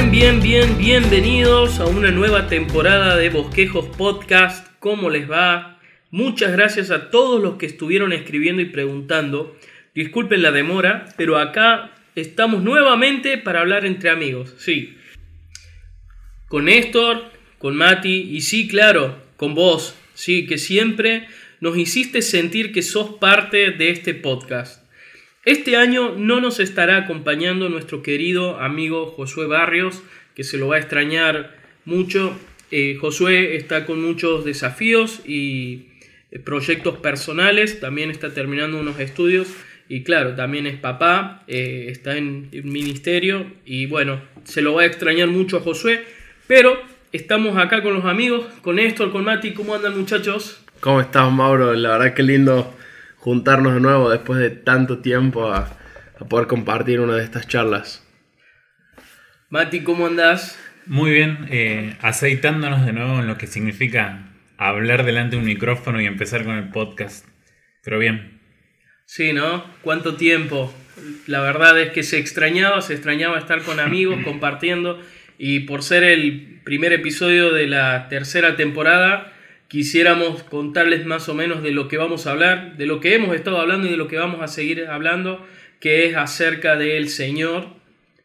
Bien, 0.00 0.10
bien, 0.10 0.40
bien, 0.40 0.78
bienvenidos 0.78 1.78
a 1.78 1.84
una 1.84 2.10
nueva 2.10 2.46
temporada 2.46 3.18
de 3.18 3.28
Bosquejos 3.28 3.84
Podcast. 3.98 4.66
¿Cómo 4.78 5.10
les 5.10 5.30
va? 5.30 5.78
Muchas 6.10 6.52
gracias 6.52 6.90
a 6.90 7.10
todos 7.10 7.42
los 7.42 7.56
que 7.56 7.66
estuvieron 7.66 8.14
escribiendo 8.14 8.62
y 8.62 8.64
preguntando. 8.64 9.58
Disculpen 9.94 10.40
la 10.40 10.52
demora, 10.52 11.04
pero 11.18 11.36
acá 11.36 11.92
estamos 12.14 12.62
nuevamente 12.62 13.36
para 13.36 13.60
hablar 13.60 13.84
entre 13.84 14.08
amigos. 14.08 14.54
Sí. 14.56 14.96
Con 16.48 16.64
Néstor, 16.64 17.30
con 17.58 17.76
Mati 17.76 18.22
y 18.34 18.40
sí, 18.40 18.68
claro, 18.68 19.22
con 19.36 19.54
vos. 19.54 19.94
Sí, 20.14 20.46
que 20.46 20.56
siempre 20.56 21.28
nos 21.60 21.76
hiciste 21.76 22.22
sentir 22.22 22.72
que 22.72 22.80
sos 22.80 23.18
parte 23.18 23.70
de 23.72 23.90
este 23.90 24.14
podcast. 24.14 24.82
Este 25.46 25.74
año 25.76 26.16
no 26.18 26.42
nos 26.42 26.60
estará 26.60 26.98
acompañando 26.98 27.70
nuestro 27.70 28.02
querido 28.02 28.60
amigo 28.60 29.06
Josué 29.06 29.46
Barrios, 29.46 30.02
que 30.34 30.44
se 30.44 30.58
lo 30.58 30.68
va 30.68 30.76
a 30.76 30.80
extrañar 30.80 31.56
mucho. 31.86 32.36
Eh, 32.70 32.98
Josué 33.00 33.56
está 33.56 33.86
con 33.86 34.02
muchos 34.02 34.44
desafíos 34.44 35.22
y 35.26 35.86
eh, 36.30 36.40
proyectos 36.40 36.98
personales, 36.98 37.80
también 37.80 38.10
está 38.10 38.34
terminando 38.34 38.78
unos 38.78 39.00
estudios 39.00 39.48
y 39.88 40.02
claro, 40.02 40.34
también 40.34 40.66
es 40.66 40.76
papá, 40.76 41.42
eh, 41.48 41.86
está 41.88 42.18
en 42.18 42.50
el 42.52 42.64
ministerio 42.64 43.46
y 43.64 43.86
bueno, 43.86 44.20
se 44.44 44.60
lo 44.60 44.74
va 44.74 44.82
a 44.82 44.86
extrañar 44.86 45.28
mucho 45.28 45.56
a 45.56 45.60
Josué, 45.60 46.04
pero 46.48 46.78
estamos 47.12 47.56
acá 47.56 47.82
con 47.82 47.94
los 47.94 48.04
amigos, 48.04 48.44
con 48.60 48.76
Néstor, 48.76 49.10
con 49.10 49.24
Mati, 49.24 49.54
¿cómo 49.54 49.74
andan 49.74 49.98
muchachos? 49.98 50.60
¿Cómo 50.80 51.00
estás 51.00 51.32
Mauro? 51.32 51.72
La 51.72 51.92
verdad 51.92 52.12
que 52.12 52.22
lindo 52.22 52.74
juntarnos 53.20 53.74
de 53.74 53.80
nuevo 53.80 54.10
después 54.10 54.40
de 54.40 54.50
tanto 54.50 54.98
tiempo 54.98 55.52
a, 55.52 55.78
a 56.18 56.24
poder 56.24 56.46
compartir 56.46 57.00
una 57.00 57.16
de 57.16 57.24
estas 57.24 57.46
charlas. 57.46 58.06
Mati, 59.48 59.82
¿cómo 59.82 60.06
andás? 60.06 60.58
Muy 60.86 61.10
bien, 61.10 61.46
eh, 61.50 61.96
aceitándonos 62.00 62.84
de 62.84 62.92
nuevo 62.92 63.20
en 63.20 63.26
lo 63.26 63.38
que 63.38 63.46
significa 63.46 64.30
hablar 64.56 65.04
delante 65.04 65.36
de 65.36 65.42
un 65.42 65.46
micrófono 65.46 66.00
y 66.00 66.06
empezar 66.06 66.44
con 66.44 66.56
el 66.56 66.70
podcast. 66.70 67.26
Pero 67.82 67.98
bien. 67.98 68.40
Sí, 69.06 69.32
¿no? 69.32 69.64
¿Cuánto 69.82 70.16
tiempo? 70.16 70.72
La 71.26 71.40
verdad 71.40 71.80
es 71.80 71.90
que 71.90 72.02
se 72.02 72.18
extrañaba, 72.18 72.82
se 72.82 72.94
extrañaba 72.94 73.38
estar 73.38 73.62
con 73.62 73.80
amigos, 73.80 74.18
compartiendo. 74.24 75.00
Y 75.38 75.60
por 75.60 75.82
ser 75.82 76.04
el 76.04 76.60
primer 76.64 76.92
episodio 76.92 77.52
de 77.52 77.66
la 77.66 78.08
tercera 78.08 78.56
temporada, 78.56 79.32
quisiéramos 79.70 80.42
contarles 80.42 81.06
más 81.06 81.28
o 81.28 81.34
menos 81.34 81.62
de 81.62 81.70
lo 81.70 81.86
que 81.86 81.96
vamos 81.96 82.26
a 82.26 82.32
hablar, 82.32 82.76
de 82.76 82.86
lo 82.86 82.98
que 82.98 83.14
hemos 83.14 83.36
estado 83.36 83.60
hablando 83.60 83.86
y 83.86 83.90
de 83.90 83.96
lo 83.96 84.08
que 84.08 84.16
vamos 84.16 84.42
a 84.42 84.48
seguir 84.48 84.86
hablando, 84.88 85.46
que 85.78 86.06
es 86.06 86.16
acerca 86.16 86.74
del 86.76 87.08
Señor, 87.08 87.68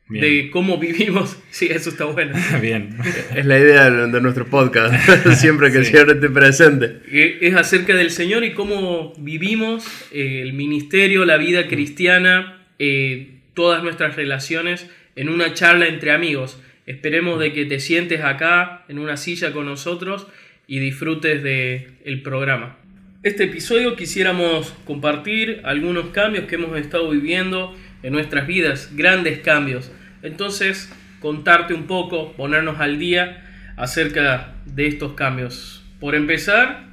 de 0.10 0.50
cómo 0.52 0.78
vivimos. 0.80 1.38
Sí, 1.52 1.68
eso 1.70 1.92
está 1.92 2.06
bueno. 2.06 2.36
Bien. 2.62 2.98
Es 3.36 3.46
la 3.46 3.60
idea 3.60 3.92
de 3.92 4.22
nuestro 4.22 4.48
podcast, 4.48 4.96
siempre 5.36 5.72
que 5.72 5.78
el 5.78 5.86
Señor 5.86 6.10
esté 6.10 6.32
presente. 6.32 7.02
Es 7.12 7.54
acerca 7.54 7.96
del 7.96 8.10
Señor 8.10 8.44
y 8.44 8.54
cómo 8.54 9.14
vivimos 9.20 9.86
eh, 10.12 10.42
el 10.42 10.54
ministerio, 10.54 11.26
la 11.26 11.38
vida 11.38 11.68
cristiana, 11.68 12.66
eh, 12.80 13.36
todas 13.54 13.84
nuestras 13.84 14.16
relaciones 14.16 14.90
en 15.16 15.30
una 15.30 15.54
charla 15.54 15.86
entre 15.86 16.10
amigos. 16.10 16.60
Esperemos 16.88 17.40
de 17.40 17.54
que 17.54 17.66
te 17.66 17.80
sientes 17.80 18.22
acá 18.22 18.84
en 18.90 18.98
una 18.98 19.16
silla 19.16 19.54
con 19.54 19.68
nosotros 19.68 20.26
y 20.68 20.80
disfrutes 20.80 21.44
del 21.44 21.98
el 22.04 22.22
programa. 22.22 22.78
Este 23.24 23.46
episodio 23.46 23.96
quisiéramos 23.96 24.74
compartir 24.86 25.62
algunos 25.64 26.08
cambios 26.08 26.46
que 26.46 26.56
hemos 26.56 26.78
estado 26.78 27.10
viviendo 27.10 27.76
en 28.04 28.14
nuestras 28.14 28.46
vidas, 28.46 28.92
grandes 28.96 29.40
cambios. 29.40 29.92
Entonces, 30.22 30.92
contarte 31.22 31.74
un 31.74 31.88
poco, 31.88 32.34
ponernos 32.34 32.80
al 32.80 33.00
día 33.00 33.44
acerca 33.78 34.54
de 34.66 34.88
estos 34.88 35.14
cambios. 35.14 35.84
Por 36.00 36.14
empezar, 36.14 36.86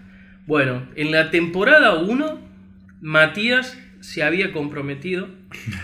bueno, 0.47 0.89
en 0.97 1.12
la 1.12 1.31
temporada 1.31 1.94
1, 1.94 2.41
Matías 3.03 3.78
se 4.00 4.22
había 4.22 4.53
comprometido. 4.53 5.28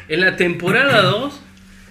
En 0.09 0.23
la 0.23 0.37
temporada 0.37 1.03
2, 1.03 1.41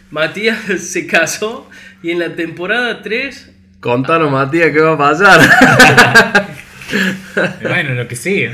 Matías 0.09 0.59
se 0.79 1.05
casó. 1.05 1.69
Y 2.01 2.11
en 2.11 2.19
la 2.19 2.35
temporada 2.35 3.01
3... 3.01 3.53
Contanos, 3.79 4.31
Matías, 4.31 4.71
¿qué 4.71 4.81
va 4.81 4.93
a 4.93 4.97
pasar? 4.97 5.39
bueno, 7.61 7.93
lo 7.93 8.07
que 8.07 8.15
sigue. 8.15 8.51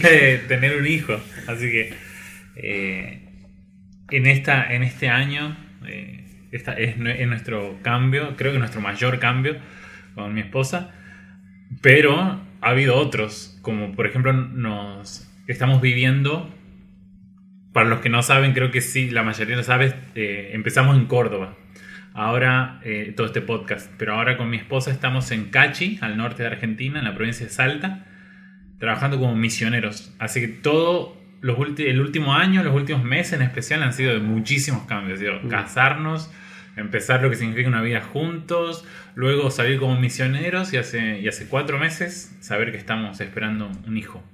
Tener 0.48 0.76
un 0.76 0.86
hijo. 0.86 1.18
Así 1.46 1.70
que... 1.70 1.94
Eh, 2.56 3.28
en, 4.10 4.26
esta, 4.26 4.72
en 4.72 4.82
este 4.82 5.08
año, 5.08 5.56
eh, 5.86 6.24
esta 6.50 6.72
es, 6.72 6.96
nuestro 6.98 7.78
cambio, 7.82 8.36
creo 8.36 8.52
que 8.52 8.58
nuestro 8.58 8.80
mayor 8.80 9.18
cambio 9.18 9.56
con 10.14 10.34
mi 10.34 10.40
esposa, 10.40 10.92
pero 11.80 12.40
ha 12.60 12.68
habido 12.68 12.96
otros, 12.96 13.58
como 13.62 13.94
por 13.94 14.06
ejemplo 14.06 14.32
nos 14.32 15.30
estamos 15.46 15.80
viviendo, 15.80 16.52
para 17.72 17.88
los 17.88 18.00
que 18.00 18.08
no 18.08 18.22
saben, 18.22 18.54
creo 18.54 18.70
que 18.70 18.80
sí, 18.80 19.10
la 19.10 19.22
mayoría 19.22 19.56
lo 19.56 19.62
sabe, 19.62 19.94
eh, 20.14 20.50
empezamos 20.52 20.96
en 20.96 21.06
Córdoba. 21.06 21.56
Ahora, 22.18 22.80
eh, 22.82 23.12
todo 23.16 23.28
este 23.28 23.40
podcast, 23.40 23.92
pero 23.96 24.14
ahora 24.14 24.36
con 24.36 24.50
mi 24.50 24.56
esposa 24.56 24.90
estamos 24.90 25.30
en 25.30 25.50
Cachi, 25.50 26.00
al 26.00 26.16
norte 26.16 26.42
de 26.42 26.48
Argentina, 26.48 26.98
en 26.98 27.04
la 27.04 27.14
provincia 27.14 27.46
de 27.46 27.52
Salta, 27.52 28.06
trabajando 28.80 29.20
como 29.20 29.36
misioneros. 29.36 30.12
Así 30.18 30.40
que 30.40 30.48
todo 30.48 31.16
el 31.44 32.00
último 32.00 32.34
año, 32.34 32.64
los 32.64 32.74
últimos 32.74 33.04
meses 33.04 33.34
en 33.34 33.42
especial 33.42 33.84
han 33.84 33.92
sido 33.92 34.14
de 34.14 34.18
muchísimos 34.18 34.82
cambios. 34.86 35.20
Mm. 35.20 35.46
Casarnos, 35.46 36.28
empezar 36.74 37.22
lo 37.22 37.30
que 37.30 37.36
significa 37.36 37.68
una 37.68 37.82
vida 37.82 38.00
juntos, 38.00 38.84
luego 39.14 39.52
salir 39.52 39.78
como 39.78 39.94
misioneros 40.00 40.72
y 40.72 40.78
hace, 40.78 41.20
y 41.20 41.28
hace 41.28 41.46
cuatro 41.46 41.78
meses 41.78 42.36
saber 42.40 42.72
que 42.72 42.78
estamos 42.78 43.20
esperando 43.20 43.70
un 43.86 43.96
hijo. 43.96 44.24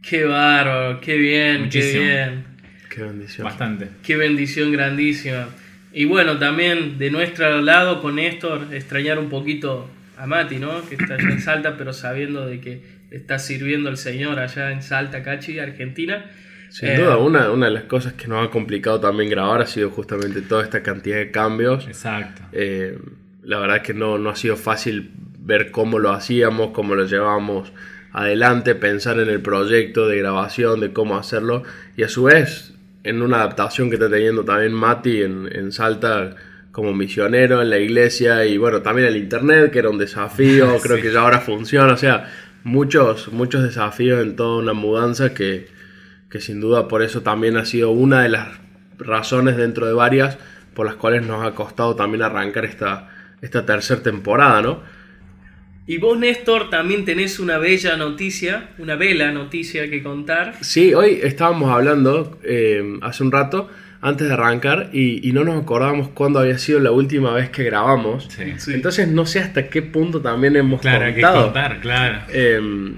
Qué 0.00 0.22
bárbaro, 0.22 1.00
qué 1.00 1.16
bien, 1.16 1.70
qué 1.70 1.92
bien. 1.92 2.44
Qué 2.88 3.02
bendición. 3.02 3.44
Bastante. 3.44 3.88
Qué 4.04 4.16
bendición 4.16 4.70
grandísima. 4.70 5.48
Y 5.96 6.04
bueno, 6.04 6.38
también 6.38 6.98
de 6.98 7.10
nuestro 7.10 7.62
lado 7.62 8.02
con 8.02 8.16
Néstor, 8.16 8.66
extrañar 8.70 9.18
un 9.18 9.30
poquito 9.30 9.88
a 10.18 10.26
Mati, 10.26 10.56
¿no? 10.56 10.86
Que 10.86 10.96
está 10.96 11.14
allá 11.14 11.30
en 11.30 11.40
Salta, 11.40 11.78
pero 11.78 11.94
sabiendo 11.94 12.44
de 12.44 12.60
que 12.60 12.82
está 13.10 13.38
sirviendo 13.38 13.88
el 13.88 13.96
Señor 13.96 14.38
allá 14.38 14.72
en 14.72 14.82
Salta, 14.82 15.22
Cachi, 15.22 15.58
Argentina. 15.58 16.26
Sin 16.68 16.96
duda, 16.96 17.14
eh, 17.14 17.16
una, 17.16 17.50
una, 17.50 17.68
de 17.68 17.72
las 17.72 17.84
cosas 17.84 18.12
que 18.12 18.28
nos 18.28 18.46
ha 18.46 18.50
complicado 18.50 19.00
también 19.00 19.30
grabar 19.30 19.62
ha 19.62 19.66
sido 19.66 19.88
justamente 19.88 20.42
toda 20.42 20.64
esta 20.64 20.82
cantidad 20.82 21.16
de 21.16 21.30
cambios. 21.30 21.86
Exacto. 21.86 22.42
Eh, 22.52 22.98
la 23.42 23.58
verdad 23.58 23.78
es 23.78 23.82
que 23.82 23.94
no, 23.94 24.18
no 24.18 24.28
ha 24.28 24.36
sido 24.36 24.56
fácil 24.56 25.12
ver 25.38 25.70
cómo 25.70 25.98
lo 25.98 26.10
hacíamos, 26.10 26.72
cómo 26.72 26.94
lo 26.94 27.06
llevábamos 27.06 27.72
adelante, 28.12 28.74
pensar 28.74 29.18
en 29.18 29.30
el 29.30 29.40
proyecto 29.40 30.06
de 30.08 30.18
grabación, 30.18 30.80
de 30.80 30.92
cómo 30.92 31.16
hacerlo, 31.16 31.62
y 31.96 32.02
a 32.02 32.10
su 32.10 32.24
vez 32.24 32.75
en 33.06 33.22
una 33.22 33.38
adaptación 33.38 33.88
que 33.88 33.96
está 33.96 34.10
teniendo 34.10 34.44
también 34.44 34.72
Mati 34.72 35.22
en, 35.22 35.48
en 35.50 35.72
Salta 35.72 36.36
como 36.72 36.92
misionero 36.92 37.62
en 37.62 37.70
la 37.70 37.78
iglesia 37.78 38.44
y 38.44 38.58
bueno, 38.58 38.82
también 38.82 39.08
el 39.08 39.16
internet, 39.16 39.70
que 39.70 39.78
era 39.78 39.88
un 39.88 39.98
desafío, 39.98 40.76
creo 40.82 41.00
que 41.00 41.10
ya 41.12 41.20
ahora 41.20 41.40
funciona, 41.40 41.94
o 41.94 41.96
sea, 41.96 42.30
muchos, 42.64 43.32
muchos 43.32 43.62
desafíos 43.62 44.20
en 44.20 44.36
toda 44.36 44.58
una 44.58 44.74
mudanza 44.74 45.32
que, 45.32 45.68
que 46.28 46.40
sin 46.40 46.60
duda 46.60 46.88
por 46.88 47.02
eso 47.02 47.22
también 47.22 47.56
ha 47.56 47.64
sido 47.64 47.92
una 47.92 48.22
de 48.22 48.28
las 48.28 48.48
razones 48.98 49.56
dentro 49.56 49.86
de 49.86 49.94
varias 49.94 50.36
por 50.74 50.84
las 50.84 50.96
cuales 50.96 51.26
nos 51.26 51.46
ha 51.46 51.54
costado 51.54 51.96
también 51.96 52.22
arrancar 52.22 52.66
esta, 52.66 53.08
esta 53.40 53.64
tercera 53.64 54.02
temporada, 54.02 54.60
¿no? 54.60 54.82
Y 55.88 55.98
vos, 55.98 56.18
Néstor, 56.18 56.68
también 56.68 57.04
tenés 57.04 57.38
una 57.38 57.58
bella 57.58 57.96
noticia, 57.96 58.70
una 58.78 58.96
vela 58.96 59.30
noticia 59.30 59.88
que 59.88 60.02
contar. 60.02 60.54
Sí, 60.60 60.94
hoy 60.94 61.20
estábamos 61.22 61.70
hablando 61.70 62.40
eh, 62.42 62.98
hace 63.02 63.22
un 63.22 63.30
rato 63.30 63.70
antes 64.00 64.26
de 64.26 64.34
arrancar 64.34 64.90
y, 64.92 65.30
no 65.32 65.44
nos 65.44 65.62
acordábamos 65.62 66.08
cuándo 66.08 66.40
había 66.40 66.58
sido 66.58 66.80
la 66.80 66.90
última 66.90 67.32
vez 67.32 67.50
que 67.50 67.62
grabamos. 67.62 68.28
Entonces 68.66 69.06
no 69.08 69.26
sé 69.26 69.38
hasta 69.38 69.68
qué 69.68 69.80
punto 69.82 70.20
también 70.20 70.56
hemos 70.56 70.80
claro, 70.80 71.12
contado. 71.12 71.38
Que 71.38 71.44
contar, 71.44 71.80
claro. 71.80 72.18
Em, 72.32 72.96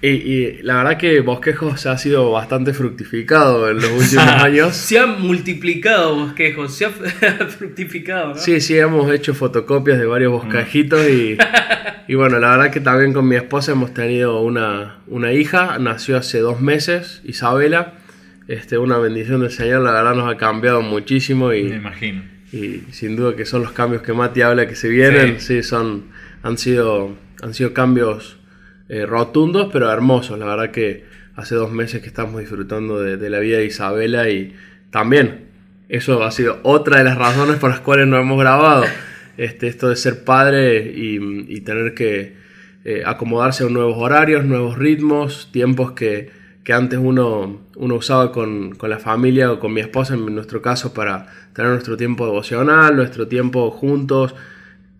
y, 0.00 0.62
la 0.62 0.76
verdad 0.76 0.96
que 0.96 1.20
Bosquejos 1.20 1.86
ha 1.86 1.98
sido 1.98 2.30
bastante 2.30 2.72
fructificado 2.72 3.68
en 3.68 3.78
los 3.78 3.90
últimos 3.90 4.26
años. 4.26 4.76
Se 4.76 4.98
ha 4.98 5.06
multiplicado 5.06 6.14
Bosquejos, 6.14 6.76
se 6.76 6.86
ha 6.86 6.90
fructificado, 7.48 8.28
¿no? 8.28 8.34
Sí, 8.36 8.60
sí, 8.60 8.78
hemos 8.78 9.12
hecho 9.12 9.34
fotocopias 9.34 9.98
de 9.98 10.06
varios 10.06 10.30
bosquejitos 10.30 11.08
y, 11.08 11.36
y, 12.08 12.14
bueno, 12.14 12.38
la 12.38 12.50
verdad 12.50 12.70
que 12.70 12.80
también 12.80 13.12
con 13.12 13.26
mi 13.26 13.34
esposa 13.34 13.72
hemos 13.72 13.92
tenido 13.92 14.40
una, 14.40 14.98
una 15.08 15.32
hija, 15.32 15.78
nació 15.80 16.16
hace 16.16 16.38
dos 16.38 16.60
meses, 16.60 17.20
Isabela. 17.24 17.94
Este, 18.46 18.78
una 18.78 18.96
bendición 18.98 19.40
del 19.42 19.50
Señor, 19.50 19.82
la 19.82 19.92
verdad 19.92 20.14
nos 20.14 20.32
ha 20.32 20.38
cambiado 20.38 20.80
muchísimo 20.80 21.52
y, 21.52 21.64
Me 21.64 21.76
imagino. 21.76 22.22
y 22.50 22.82
sin 22.92 23.14
duda 23.14 23.36
que 23.36 23.44
son 23.44 23.62
los 23.62 23.72
cambios 23.72 24.00
que 24.00 24.14
Mati 24.14 24.40
habla 24.40 24.66
que 24.66 24.74
se 24.74 24.88
vienen, 24.88 25.38
sí, 25.38 25.62
son, 25.62 26.04
han, 26.42 26.56
sido, 26.56 27.14
han 27.42 27.52
sido 27.52 27.74
cambios 27.74 28.37
eh, 28.88 29.06
rotundos 29.06 29.68
pero 29.72 29.92
hermosos, 29.92 30.38
la 30.38 30.46
verdad 30.46 30.70
que 30.70 31.04
hace 31.36 31.54
dos 31.54 31.70
meses 31.70 32.00
que 32.00 32.08
estamos 32.08 32.40
disfrutando 32.40 33.00
de, 33.00 33.30
la 33.30 33.38
vida 33.38 33.58
de 33.58 33.66
Isabela 33.66 34.28
y 34.28 34.54
también 34.90 35.46
eso 35.88 36.24
ha 36.24 36.30
sido 36.30 36.58
otra 36.62 36.98
de 36.98 37.04
las 37.04 37.16
razones 37.16 37.56
por 37.58 37.70
las 37.70 37.80
cuales 37.80 38.08
no 38.08 38.18
hemos 38.18 38.38
grabado. 38.40 38.84
este, 39.36 39.68
esto 39.68 39.88
de 39.88 39.96
ser 39.96 40.24
padre 40.24 40.92
y, 40.94 41.60
tener 41.60 41.94
que 41.94 42.34
eh, 42.84 43.02
acomodarse 43.06 43.64
a 43.64 43.68
nuevos 43.68 43.96
horarios, 43.98 44.44
nuevos 44.44 44.76
ritmos, 44.76 45.50
tiempos 45.52 45.92
que, 45.92 46.30
que 46.64 46.72
antes 46.72 46.98
uno, 46.98 47.60
uno 47.76 47.94
usaba 47.94 48.32
con, 48.32 48.74
con, 48.74 48.90
la 48.90 48.98
familia 48.98 49.52
o 49.52 49.60
con 49.60 49.72
mi 49.72 49.80
esposa, 49.80 50.14
en 50.14 50.34
nuestro 50.34 50.60
caso, 50.60 50.92
para 50.92 51.28
tener 51.52 51.70
nuestro 51.70 51.96
tiempo 51.96 52.26
devocional, 52.26 52.96
nuestro 52.96 53.28
tiempo 53.28 53.70
juntos. 53.70 54.34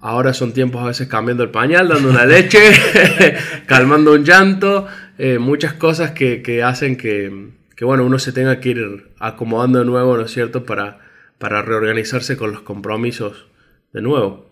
Ahora 0.00 0.33
son 0.33 0.53
tiempos 0.53 0.83
a 0.83 0.87
veces 0.87 1.09
cambiando 1.09 1.43
el 1.43 1.50
pañal, 1.50 1.89
dando 1.89 2.11
una 2.11 2.25
leche, 2.25 2.61
calmando 3.67 4.12
un 4.12 4.25
llanto, 4.25 4.87
eh, 5.19 5.39
muchas 5.39 5.73
cosas 5.75 6.12
que, 6.12 6.41
que 6.41 6.62
hacen 6.62 6.97
que, 6.97 7.50
que, 7.75 7.85
bueno, 7.85 8.05
uno 8.05 8.21
se 8.21 8.33
tenga 8.33 8.61
que 8.61 8.69
ir 8.71 9.11
acomodando 9.19 9.81
de 9.81 9.85
nuevo, 9.85 10.17
¿no 10.17 10.25
es 10.25 10.31
cierto?, 10.31 10.65
para, 10.65 11.00
para 11.39 11.62
reorganizarse 11.62 12.37
con 12.37 12.53
los 12.53 12.61
compromisos 12.62 13.49
de 13.93 14.03
nuevo. 14.03 14.49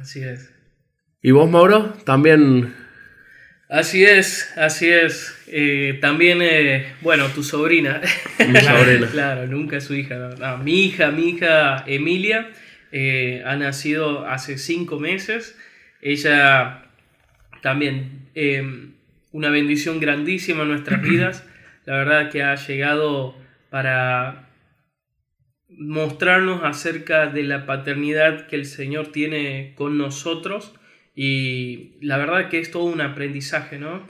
Así 0.00 0.22
es. 0.22 0.52
¿Y 1.20 1.32
vos, 1.32 1.50
Mauro? 1.50 1.94
También... 2.04 2.74
Así 3.68 4.04
es, 4.04 4.52
así 4.56 4.88
es. 4.88 5.34
Eh, 5.48 5.98
también, 6.00 6.38
eh, 6.42 6.92
bueno, 7.00 7.26
tu 7.28 7.42
sobrina. 7.42 8.00
Mi 8.38 8.60
sobrina. 8.60 9.06
claro, 9.10 9.46
nunca 9.46 9.80
su 9.80 9.94
hija. 9.94 10.36
mi 10.62 10.84
hija, 10.84 11.10
mi 11.10 11.30
hija 11.30 11.82
Emilia, 11.86 12.50
eh, 12.96 13.42
ha 13.44 13.56
nacido 13.56 14.24
hace 14.26 14.56
cinco 14.56 15.00
meses. 15.00 15.58
Ella 16.00 16.90
también, 17.60 18.28
una 19.32 19.50
bendición 19.50 19.98
grandísima 19.98 20.62
en 20.62 20.68
nuestras 20.68 21.02
vidas. 21.08 21.44
La 21.86 21.96
verdad 21.96 22.30
que 22.30 22.44
ha 22.44 22.54
llegado 22.54 23.36
para 23.68 24.48
mostrarnos 25.68 26.62
acerca 26.62 27.26
de 27.26 27.42
la 27.42 27.66
paternidad 27.66 28.46
que 28.46 28.54
el 28.54 28.64
Señor 28.64 29.08
tiene 29.08 29.74
con 29.76 29.98
nosotros 29.98 30.72
y 31.14 31.94
la 32.00 32.16
verdad 32.16 32.48
que 32.48 32.60
es 32.60 32.70
todo 32.70 32.84
un 32.84 33.00
aprendizaje, 33.00 33.78
¿no? 33.78 34.08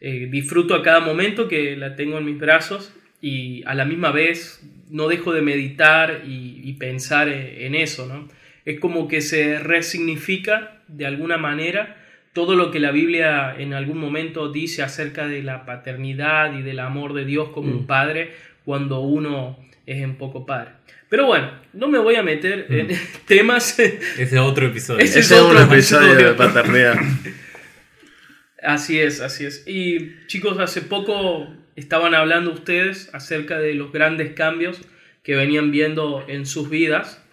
Eh, 0.00 0.28
disfruto 0.30 0.74
a 0.74 0.82
cada 0.82 1.00
momento 1.00 1.48
que 1.48 1.76
la 1.76 1.94
tengo 1.94 2.18
en 2.18 2.24
mis 2.24 2.38
brazos 2.38 2.92
y 3.22 3.62
a 3.66 3.74
la 3.74 3.86
misma 3.86 4.10
vez 4.10 4.60
no 4.90 5.08
dejo 5.08 5.32
de 5.32 5.40
meditar 5.40 6.22
y, 6.26 6.72
pensar 6.74 7.28
e, 7.28 7.66
en 7.66 7.74
eso, 7.74 8.06
¿no? 8.06 8.28
Es 8.64 8.80
como 8.80 9.08
que 9.08 9.20
se 9.20 9.58
resignifica 9.58 10.82
de 10.88 11.06
alguna 11.06 11.38
manera 11.38 11.96
todo 12.32 12.56
lo 12.56 12.70
que 12.70 12.80
la 12.80 12.90
Biblia 12.90 13.54
en 13.56 13.74
algún 13.74 13.98
momento 13.98 14.50
dice 14.50 14.82
acerca 14.82 15.26
de 15.26 15.42
la 15.42 15.64
paternidad 15.64 16.58
y 16.58 16.62
del 16.62 16.80
amor 16.80 17.14
de 17.14 17.24
Dios 17.24 17.50
como 17.50 17.70
un 17.70 17.84
mm. 17.84 17.86
padre 17.86 18.32
cuando 18.64 19.00
uno 19.00 19.58
es 19.86 20.02
en 20.02 20.16
poco 20.16 20.44
padre. 20.44 20.70
Pero 21.08 21.26
bueno, 21.26 21.50
no 21.74 21.88
me 21.88 21.98
voy 21.98 22.16
a 22.16 22.22
meter 22.22 22.66
en 22.70 22.88
mm. 22.88 22.90
temas. 23.26 23.78
Ese 23.78 24.00
es 24.18 24.32
otro 24.34 24.66
episodio. 24.66 25.04
Ese, 25.04 25.20
es 25.20 25.30
otro 25.30 25.60
episodio, 25.60 26.14
de 26.14 26.34
paternidad. 26.34 26.96
Así 28.62 29.00
es, 29.00 29.20
así 29.20 29.44
es. 29.44 29.66
Y 29.66 30.24
chicos, 30.28 30.56
hace 30.60 30.82
poco 30.82 31.52
estaban 31.76 32.14
hablando 32.14 32.52
ustedes 32.52 33.12
acerca 33.14 33.58
de 33.58 33.74
los 33.74 33.92
grandes 33.92 34.32
cambios 34.34 34.80
que 35.22 35.36
venían 35.36 35.70
viendo 35.70 36.24
en 36.28 36.46
sus 36.46 36.68
vidas. 36.68 37.24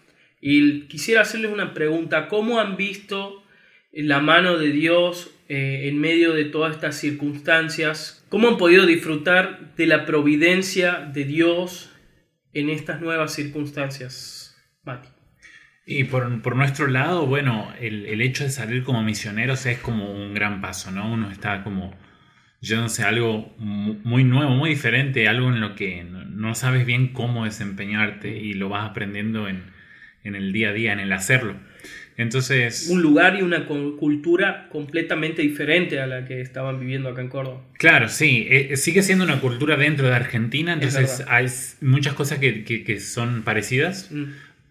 Y 0.41 0.81
quisiera 0.87 1.21
hacerles 1.21 1.51
una 1.51 1.73
pregunta. 1.73 2.27
¿Cómo 2.27 2.59
han 2.59 2.77
visto 2.77 3.43
la 3.91 4.19
mano 4.19 4.57
de 4.57 4.69
Dios 4.71 5.31
eh, 5.49 5.87
en 5.89 5.99
medio 5.99 6.33
de 6.33 6.45
todas 6.45 6.75
estas 6.75 6.95
circunstancias? 6.95 8.25
¿Cómo 8.29 8.47
han 8.47 8.57
podido 8.57 8.85
disfrutar 8.85 9.75
de 9.75 9.87
la 9.87 10.05
providencia 10.05 11.09
de 11.13 11.25
Dios 11.25 11.91
en 12.53 12.69
estas 12.69 13.01
nuevas 13.01 13.33
circunstancias, 13.33 14.55
Mati? 14.83 15.09
Y 15.85 16.03
por, 16.03 16.43
por 16.43 16.55
nuestro 16.55 16.85
lado, 16.85 17.25
bueno, 17.25 17.73
el, 17.79 18.05
el, 18.05 18.21
hecho 18.21 18.43
de 18.43 18.51
salir 18.51 18.83
como 18.83 19.01
misioneros 19.01 19.65
es 19.65 19.79
como 19.79 20.11
un 20.11 20.35
gran 20.35 20.61
paso, 20.61 20.91
¿no? 20.91 21.11
Uno 21.11 21.31
está 21.31 21.63
como 21.63 21.97
sé 22.61 23.03
algo 23.03 23.53
muy 23.57 24.23
nuevo, 24.23 24.51
muy 24.51 24.71
diferente, 24.71 25.27
algo 25.27 25.49
en 25.49 25.61
lo 25.61 25.75
que 25.75 26.03
no 26.03 26.55
sabes 26.55 26.85
bien 26.85 27.09
cómo 27.09 27.45
desempeñarte 27.45 28.37
y 28.37 28.53
lo 28.53 28.69
vas 28.69 28.89
aprendiendo 28.89 29.47
en, 29.47 29.63
en 30.23 30.35
el 30.35 30.51
día 30.51 30.69
a 30.69 30.73
día, 30.73 30.93
en 30.93 30.99
el 30.99 31.11
hacerlo. 31.13 31.55
Entonces... 32.17 32.89
Un 32.91 33.01
lugar 33.01 33.37
y 33.39 33.43
una 33.43 33.65
cultura 33.65 34.67
completamente 34.69 35.41
diferente 35.41 36.01
a 36.01 36.07
la 36.07 36.25
que 36.25 36.41
estaban 36.41 36.77
viviendo 36.77 37.07
acá 37.07 37.21
en 37.21 37.29
Córdoba. 37.29 37.61
Claro, 37.77 38.09
sí, 38.09 38.45
eh, 38.49 38.75
sigue 38.75 39.03
siendo 39.03 39.23
una 39.23 39.39
cultura 39.39 39.77
dentro 39.77 40.07
de 40.07 40.15
Argentina, 40.15 40.73
entonces 40.73 41.23
hay 41.29 41.45
muchas 41.79 42.15
cosas 42.15 42.39
que, 42.39 42.65
que, 42.65 42.99
son 42.99 43.43
parecidas, 43.43 44.11
mm. 44.11 44.23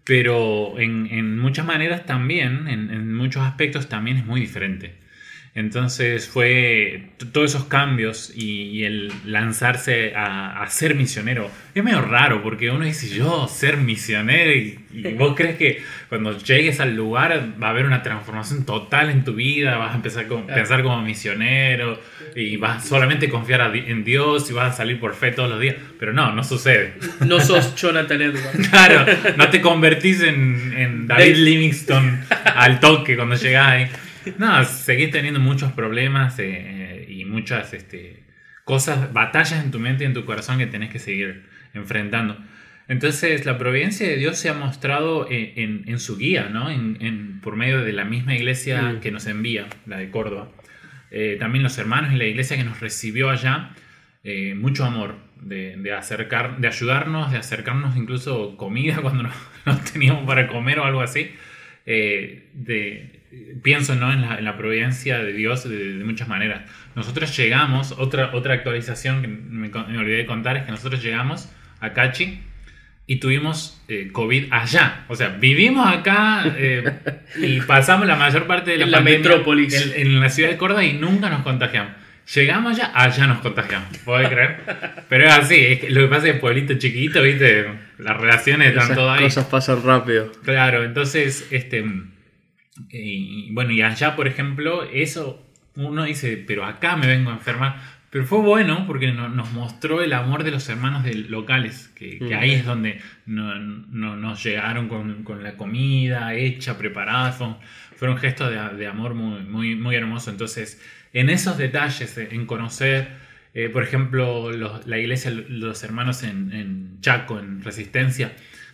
pero 0.03 0.79
en, 0.79 1.07
en, 1.07 1.39
muchas 1.39 1.65
maneras 1.65 2.05
también, 2.05 2.67
en, 2.67 2.91
en 2.91 3.15
muchos 3.15 3.41
aspectos 3.41 3.89
también 3.89 4.17
es 4.17 4.25
muy 4.27 4.41
diferente. 4.41 4.93
Entonces 5.55 6.27
fue 6.27 7.09
todos 7.33 7.53
esos 7.53 7.65
cambios 7.65 8.31
y, 8.35 8.83
el 8.83 9.11
lanzarse 9.25 10.13
a, 10.15 10.65
ser 10.69 10.95
misionero. 10.95 11.49
Es 11.73 11.83
medio 11.83 12.01
raro 12.01 12.43
porque 12.43 12.69
uno 12.69 12.85
dice 12.85 13.09
yo 13.09 13.47
ser 13.47 13.77
misionero 13.77 14.51
y, 14.51 14.79
vos 15.17 15.35
crees 15.35 15.57
que 15.57 15.81
cuando 16.07 16.37
llegues 16.37 16.79
al 16.79 16.95
lugar 16.95 17.53
va 17.61 17.67
a 17.67 17.69
haber 17.71 17.85
una 17.85 18.03
transformación 18.03 18.65
total 18.65 19.09
en 19.09 19.23
tu 19.23 19.33
vida, 19.35 19.77
vas 19.77 19.93
a 19.93 19.95
empezar 19.95 20.25
a 20.25 20.53
pensar 20.53 20.81
como 20.83 21.01
misionero 21.01 21.99
y 22.35 22.57
vas 22.57 22.87
solamente 22.87 23.27
a 23.27 23.29
confiar 23.29 23.75
en 23.75 24.03
Dios 24.03 24.49
y 24.49 24.53
vas 24.53 24.73
a 24.73 24.77
salir 24.77 24.99
por 24.99 25.15
fe 25.15 25.31
todos 25.31 25.49
los 25.49 25.59
días. 25.59 25.75
Pero 25.99 26.13
no, 26.13 26.33
no 26.33 26.43
sucede. 26.43 26.93
No 27.25 27.39
sos 27.39 27.75
Jonathan 27.75 28.21
Edwards. 28.21 28.69
claro, 28.69 29.05
no 29.35 29.49
te 29.49 29.61
convertís 29.61 30.21
en, 30.21 30.73
en 30.77 31.07
David 31.07 31.35
Livingstone 31.35 32.19
al 32.55 32.79
toque 32.79 33.15
cuando 33.15 33.35
llegás 33.35 33.67
ahí. 33.67 33.89
No, 34.37 34.63
seguís 34.65 35.11
teniendo 35.11 35.39
muchos 35.39 35.71
problemas 35.71 36.37
eh, 36.39 37.05
y 37.07 37.25
muchas 37.25 37.73
este, 37.73 38.23
cosas, 38.63 39.13
batallas 39.13 39.63
en 39.63 39.71
tu 39.71 39.79
mente 39.79 40.03
y 40.03 40.07
en 40.07 40.13
tu 40.13 40.25
corazón 40.25 40.57
que 40.57 40.67
tenés 40.67 40.89
que 40.89 40.99
seguir 40.99 41.45
enfrentando. 41.73 42.37
Entonces, 42.87 43.45
la 43.45 43.57
providencia 43.57 44.07
de 44.07 44.17
Dios 44.17 44.37
se 44.37 44.49
ha 44.49 44.53
mostrado 44.53 45.27
en, 45.29 45.99
su 45.99 46.17
guía, 46.17 46.49
¿no? 46.49 46.71
En, 46.71 47.39
por 47.41 47.55
medio 47.55 47.81
de 47.81 47.93
la 47.93 48.03
misma 48.03 48.35
iglesia 48.35 48.81
mm. 48.81 48.99
que 48.99 49.11
nos 49.11 49.27
envía, 49.27 49.67
la 49.85 49.97
de 49.97 50.09
Córdoba. 50.09 50.49
Eh, 51.11 51.37
también 51.39 51.63
los 51.63 51.77
hermanos 51.77 52.13
y 52.13 52.17
la 52.17 52.25
iglesia 52.25 52.57
que 52.57 52.63
nos 52.63 52.79
recibió 52.79 53.29
allá, 53.29 53.71
eh, 54.23 54.55
mucho 54.55 54.85
amor, 54.85 55.17
de, 55.39 55.93
acercar, 55.95 56.57
de 56.57 56.67
ayudarnos, 56.67 57.31
de 57.31 57.37
acercarnos 57.37 57.95
incluso 57.95 58.57
comida 58.57 58.97
cuando 59.01 59.23
no, 59.65 59.77
teníamos 59.93 60.25
para 60.25 60.47
comer 60.47 60.79
o 60.79 60.85
algo 60.85 61.01
así. 61.01 61.31
de, 61.85 63.18
pienso 63.61 63.95
¿no? 63.95 64.11
en, 64.11 64.43
la, 64.43 64.57
providencia 64.57 65.19
de 65.19 65.33
Dios 65.33 65.67
de, 65.67 66.01
muchas 66.03 66.27
maneras. 66.27 66.61
Nosotros 66.95 67.35
llegamos, 67.37 67.93
otra, 67.97 68.31
otra 68.33 68.55
actualización 68.55 69.21
que 69.21 69.27
me, 69.27 69.69
olvidé 69.97 70.17
de 70.17 70.25
contar 70.25 70.57
es 70.57 70.63
que 70.63 70.71
nosotros 70.71 71.03
llegamos 71.03 71.51
a 71.79 71.93
Cachi 71.93 72.41
y 73.05 73.17
tuvimos 73.17 73.81
eh, 73.87 74.09
COVID 74.11 74.51
allá. 74.51 75.05
O 75.07 75.15
sea, 75.15 75.29
vivimos 75.29 75.87
acá 75.87 76.43
eh, 76.57 76.83
y 77.37 77.61
pasamos 77.61 78.07
la 78.07 78.15
mayor 78.15 78.47
parte 78.47 78.71
de 78.71 78.77
la, 78.77 78.85
en 78.85 78.91
la 78.91 79.01
metrópolis. 79.01 79.93
En, 79.95 80.19
la 80.19 80.29
ciudad 80.29 80.49
de 80.49 80.57
Córdoba 80.57 80.83
y 80.83 80.93
nunca 80.93 81.29
nos 81.29 81.41
contagiamos. 81.43 81.93
Llegamos 82.35 82.77
allá, 82.77 82.91
allá 82.93 83.25
nos 83.25 83.39
contagiamos, 83.39 83.97
¿puedes 84.05 84.29
creer? 84.29 84.59
Pero 85.09 85.25
es 85.25 85.33
así, 85.33 85.79
lo 85.89 86.01
que 86.01 86.07
pasa 86.07 86.27
es 86.27 86.33
que 86.33 86.39
pueblito 86.39 86.75
chiquito, 86.75 87.23
¿viste? 87.23 87.65
Las 87.97 88.17
relaciones 88.17 88.69
están 88.69 88.93
todas 88.93 89.17
ahí. 89.17 89.23
Las 89.23 89.33
cosas 89.33 89.49
pasan 89.49 89.83
rápido. 89.83 90.31
Claro, 90.43 90.83
entonces, 90.83 91.47
este 91.49 91.83
y 92.89 93.51
bueno, 93.51 93.71
y 93.71 93.81
allá, 93.81 94.15
por 94.15 94.27
ejemplo, 94.27 94.83
eso 94.83 95.45
uno 95.75 96.03
dice, 96.03 96.43
pero 96.45 96.65
acá 96.65 96.95
me 96.97 97.07
vengo 97.07 97.29
a 97.29 97.33
enfermar. 97.33 97.99
Pero 98.09 98.25
fue 98.25 98.39
bueno 98.39 98.85
porque 98.87 99.11
nos 99.11 99.51
mostró 99.53 100.01
el 100.01 100.13
amor 100.13 100.43
de 100.43 100.49
los 100.49 100.67
hermanos 100.67 101.03
de 101.03 101.13
locales, 101.13 101.89
que, 101.89 102.17
mm. 102.19 102.33
ahí 102.33 102.53
es 102.53 102.65
donde 102.65 102.99
nos 103.27 104.43
llegaron 104.43 104.87
con, 104.89 105.43
la 105.43 105.57
comida 105.57 106.33
hecha, 106.33 106.77
preparada. 106.77 107.31
Fue, 107.31 108.09
un 108.09 108.17
gesto 108.17 108.49
de, 108.49 108.87
amor 108.87 109.13
muy, 109.13 109.43
muy, 109.43 109.75
muy 109.75 109.95
hermoso. 109.95 110.31
Entonces, 110.31 110.81
en 111.13 111.29
esos 111.29 111.59
detalles, 111.59 112.17
en 112.17 112.47
conocer, 112.47 113.09
eh, 113.53 113.69
por 113.69 113.83
ejemplo, 113.83 114.51
la 114.51 114.97
iglesia, 114.97 115.31
los 115.31 115.83
hermanos 115.83 116.23
en, 116.23 116.51
en 116.51 117.01
Chaco, 117.01 117.37
en 117.37 117.63
Resistencia, 117.63 118.31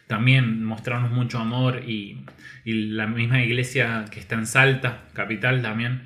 también 0.08 0.64
mostrarnos 0.64 1.12
mucho 1.12 1.40
amor 1.40 1.84
y, 1.88 2.26
la 2.66 3.06
misma 3.06 3.44
iglesia 3.44 4.06
que 4.10 4.20
está 4.20 4.36
en 4.36 4.48
Salta, 4.48 5.04
capital 5.14 5.62
también, 5.62 6.02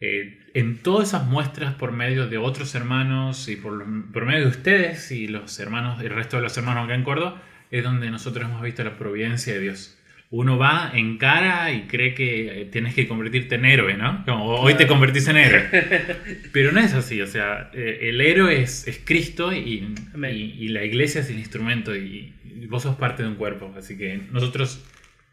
eh, 0.00 0.38
en 0.54 0.78
todas 0.78 1.08
esas 1.08 1.26
muestras 1.26 1.74
por 1.74 1.90
medio 1.90 2.28
de 2.28 2.38
otros 2.38 2.74
hermanos 2.76 3.48
y 3.48 3.56
por, 3.56 3.84
por, 4.12 4.24
medio 4.24 4.42
de 4.42 4.50
ustedes 4.50 5.10
y 5.10 5.26
los 5.26 5.58
hermanos, 5.58 6.00
el 6.00 6.10
resto 6.10 6.36
de 6.36 6.44
los 6.44 6.56
hermanos 6.56 6.84
acá 6.84 6.94
en 6.94 7.02
Córdoba, 7.02 7.42
es 7.72 7.82
donde 7.82 8.10
nosotros 8.10 8.44
hemos 8.44 8.62
visto 8.62 8.84
la 8.84 8.96
providencia 8.96 9.54
de 9.54 9.60
Dios. 9.60 9.98
Uno 10.30 10.58
va 10.58 10.90
en 10.92 11.18
cara 11.18 11.72
y 11.72 11.82
cree 11.82 12.14
que 12.14 12.62
eh, 12.62 12.64
tienes 12.66 12.94
que 12.94 13.06
convertirte 13.06 13.54
en 13.54 13.64
héroe, 13.64 13.96
¿no? 13.96 14.24
Como 14.24 14.44
hoy 14.56 14.74
te 14.74 14.86
convertís 14.86 15.28
en 15.28 15.36
héroe. 15.36 15.68
Pero 16.52 16.72
no 16.72 16.80
es 16.80 16.94
así, 16.94 17.20
o 17.20 17.26
sea, 17.26 17.70
eh, 17.72 17.98
el 18.02 18.20
héroe 18.20 18.60
es, 18.60 18.88
es 18.88 19.00
Cristo 19.04 19.52
y, 19.52 19.58
y, 19.58 20.34
y, 20.58 20.68
la 20.68 20.84
iglesia 20.84 21.20
es 21.20 21.30
el 21.30 21.38
instrumento 21.38 21.94
y, 21.94 22.32
vos 22.66 22.82
sos 22.82 22.96
parte 22.96 23.22
de 23.22 23.28
un 23.28 23.34
cuerpo, 23.34 23.72
así 23.76 23.98
que 23.98 24.22
nosotros 24.30 24.82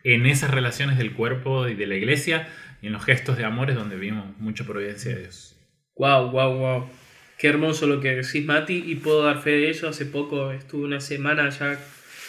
en 0.04 0.26
esas 0.26 0.52
relaciones 0.52 0.98
del 0.98 1.14
cuerpo 1.14 1.68
y 1.68 1.76
de 1.76 1.88
la 1.88 1.96
iglesia 1.96 2.48
y 2.82 2.88
en 2.88 2.94
los 2.94 3.06
gestos 3.06 3.38
de 3.38 3.46
amor 3.46 3.70
es 3.70 3.78
donde 3.78 3.96
vimos 3.96 4.38
mucha 4.38 4.66
providencia 4.66 5.16
de 5.16 5.22
Dios. 5.22 5.56
Wow, 5.96 6.32
wow, 6.32 6.58
wow. 6.58 6.90
Qué 7.38 7.48
hermoso 7.48 7.88
lo 7.88 8.02
que 8.02 8.16
decís, 8.16 8.46
Mati, 8.46 8.84
y 8.86 8.96
puedo 8.96 9.24
dar 9.24 9.42
fe 9.42 9.52
de 9.52 9.70
ello. 9.70 9.90
Hace 9.90 10.06
poco 10.06 10.52
estuve 10.52 10.86
una 10.86 11.00
semana 11.00 11.46
allá 11.46 11.80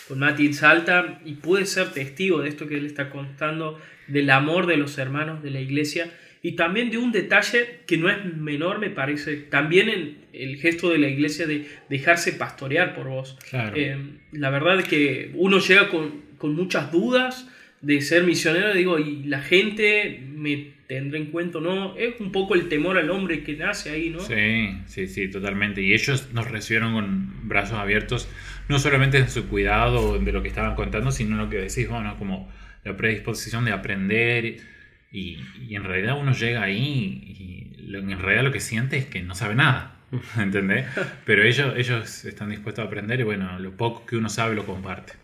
con 0.08 0.18
Mati 0.18 0.46
en 0.46 0.54
Salta 0.54 1.20
y 1.24 1.34
pude 1.34 1.66
ser 1.66 1.92
testigo 1.92 2.40
de 2.42 2.48
esto 2.48 2.66
que 2.66 2.76
él 2.76 2.86
está 2.86 3.10
contando, 3.10 3.80
del 4.06 4.30
amor 4.30 4.66
de 4.66 4.76
los 4.76 4.98
hermanos 4.98 5.42
de 5.42 5.50
la 5.50 5.60
iglesia 5.60 6.10
y 6.44 6.52
también 6.52 6.90
de 6.90 6.98
un 6.98 7.10
detalle 7.10 7.80
que 7.86 7.96
no 7.96 8.10
es 8.10 8.22
menor, 8.22 8.78
me 8.78 8.90
parece, 8.90 9.36
también 9.36 9.88
en 9.88 10.18
el 10.34 10.58
gesto 10.58 10.90
de 10.90 10.98
la 10.98 11.08
iglesia 11.08 11.46
de 11.46 11.66
dejarse 11.88 12.34
pastorear 12.34 12.94
por 12.94 13.08
vos. 13.08 13.38
Eh, 13.74 13.96
la 14.32 14.50
verdad 14.50 14.78
es 14.80 14.86
que 14.86 15.30
uno 15.32 15.58
llega 15.58 15.88
con, 15.88 16.20
con 16.36 16.54
muchas 16.54 16.92
dudas 16.92 17.48
de 17.80 18.02
ser 18.02 18.24
misionero, 18.24 18.74
digo, 18.74 18.98
y 18.98 19.22
la 19.24 19.40
gente 19.40 20.22
me 20.34 20.74
tendrá 20.86 21.18
en 21.18 21.30
cuenta, 21.30 21.60
¿no? 21.60 21.96
Es 21.96 22.20
un 22.20 22.30
poco 22.30 22.54
el 22.56 22.68
temor 22.68 22.98
al 22.98 23.08
hombre 23.08 23.42
que 23.42 23.54
nace 23.54 23.88
ahí, 23.88 24.10
¿no? 24.10 24.20
Sí, 24.20 24.68
sí, 24.84 25.06
sí, 25.06 25.30
totalmente. 25.30 25.80
Y 25.80 25.94
ellos 25.94 26.28
nos 26.34 26.50
recibieron 26.50 26.92
con 26.92 27.48
brazos 27.48 27.78
abiertos, 27.78 28.28
no 28.68 28.78
solamente 28.78 29.16
en 29.16 29.30
su 29.30 29.48
cuidado 29.48 30.18
de 30.18 30.30
lo 30.30 30.42
que 30.42 30.48
estaban 30.48 30.74
contando, 30.74 31.10
sino 31.10 31.38
lo 31.38 31.48
que 31.48 31.56
decís, 31.56 31.88
bueno, 31.88 32.16
como 32.18 32.52
la 32.84 32.94
predisposición 32.98 33.64
de 33.64 33.72
aprender. 33.72 34.74
Y, 35.14 35.38
en 35.74 35.84
realidad 35.84 36.18
uno 36.20 36.32
llega 36.32 36.62
ahí 36.62 37.72
y 37.78 37.94
en 37.94 38.18
realidad 38.18 38.44
lo 38.44 38.52
que 38.52 38.60
siente 38.60 38.96
es 38.96 39.06
que 39.06 39.22
no 39.22 39.34
sabe 39.34 39.54
nada. 39.54 39.94
¿Entendés? 40.38 40.86
Pero 41.24 41.42
ellos, 41.42 41.74
ellos 41.76 42.24
están 42.24 42.50
dispuestos 42.50 42.84
a 42.84 42.88
aprender 42.88 43.20
y 43.20 43.22
bueno, 43.22 43.58
lo 43.58 43.76
poco 43.76 44.06
que 44.06 44.16
uno 44.16 44.28
sabe 44.28 44.54
lo 44.54 44.66
comparte. 44.66 45.14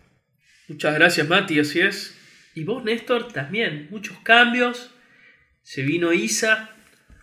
Muchas 0.67 0.95
gracias, 0.95 1.27
Mati, 1.27 1.59
así 1.59 1.81
es. 1.81 2.17
Y 2.55 2.63
vos, 2.63 2.83
Néstor, 2.83 3.31
también, 3.31 3.87
muchos 3.91 4.17
cambios. 4.19 4.93
Se 5.63 5.83
vino 5.83 6.13
Isa. 6.13 6.69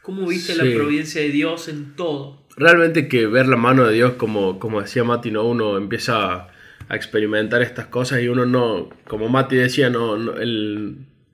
¿Cómo 0.03 0.27
viste 0.27 0.55
la 0.55 0.65
providencia 0.65 1.21
de 1.21 1.29
Dios 1.29 1.69
en 1.69 1.95
todo? 1.95 2.47
Realmente 2.57 3.09
que 3.09 3.27
ver 3.27 3.47
la 3.47 3.57
mano 3.57 3.87
de 3.87 3.95
Dios, 3.95 4.15
como, 4.15 4.59
como 4.59 4.81
decía 4.81 5.05
Mati, 5.05 5.31
¿no? 5.31 5.45
uno 5.45 5.77
empieza 5.77 6.35
a, 6.35 6.53
experimentar 6.91 7.61
estas 7.61 7.87
cosas 7.87 8.23
y 8.23 8.29
uno 8.29 8.47
no, 8.47 8.89
como 9.07 9.29
Mati 9.29 9.57
decía, 9.57 9.91
no, 9.91 10.17
no, 10.17 10.33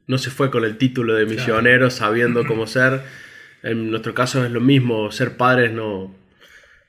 no 0.06 0.18
se 0.18 0.30
fue 0.30 0.50
con 0.50 0.64
el 0.64 0.76
título 0.76 1.14
de 1.14 1.26
misionero 1.26 1.90
sabiendo 1.90 2.44
cómo 2.46 2.66
ser. 2.66 3.02
En 3.62 3.90
nuestro 3.90 4.14
caso 4.14 4.44
es 4.44 4.50
lo 4.50 4.60
mismo, 4.60 5.10
ser 5.10 5.36
padres 5.36 5.72
no, 5.72 6.14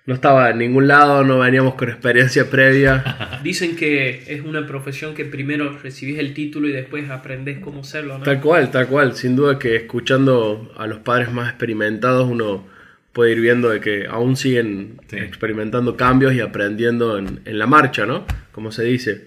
no 0.06 0.14
estaba 0.14 0.52
en 0.52 0.60
ningún 0.60 0.88
lado, 0.88 1.24
no 1.24 1.40
veníamos 1.40 1.76
con 1.76 1.90
experiencia 1.90 2.50
previa. 2.50 3.40
Dicen 3.44 3.76
que 3.76 4.24
es 4.28 4.42
una 4.42 4.68
profesión 4.68 5.16
que 5.16 5.26
primero 5.26 5.78
recibís 5.80 6.20
el 6.20 6.34
título 6.34 6.68
y 6.68 6.72
después 6.72 7.10
aprendes 7.10 7.58
cómo 7.60 7.84
serlo, 7.84 8.20
¿no? 8.20 8.24
Tal 8.24 8.40
cual, 8.40 8.70
tal 8.70 8.88
cual. 8.88 9.16
Sin 9.16 9.36
duda 9.36 9.58
que 9.58 9.76
escuchando 9.76 10.72
a 10.78 10.86
los 10.86 11.00
padres 11.00 11.32
más 11.32 11.50
experimentados 11.50 12.30
uno 12.30 12.68
puede 13.14 13.32
ir 13.32 13.42
viendo 13.42 13.70
de 13.70 13.80
que 13.80 14.06
aún 14.08 14.36
siguen 14.36 15.00
experimentando 15.12 15.96
cambios 15.96 16.34
y 16.34 16.42
aprendiendo 16.42 17.18
en, 17.18 17.40
la 17.46 17.66
marcha, 17.66 18.06
¿no? 18.06 18.26
Como 18.52 18.72
se 18.72 18.84
dice. 18.84 19.26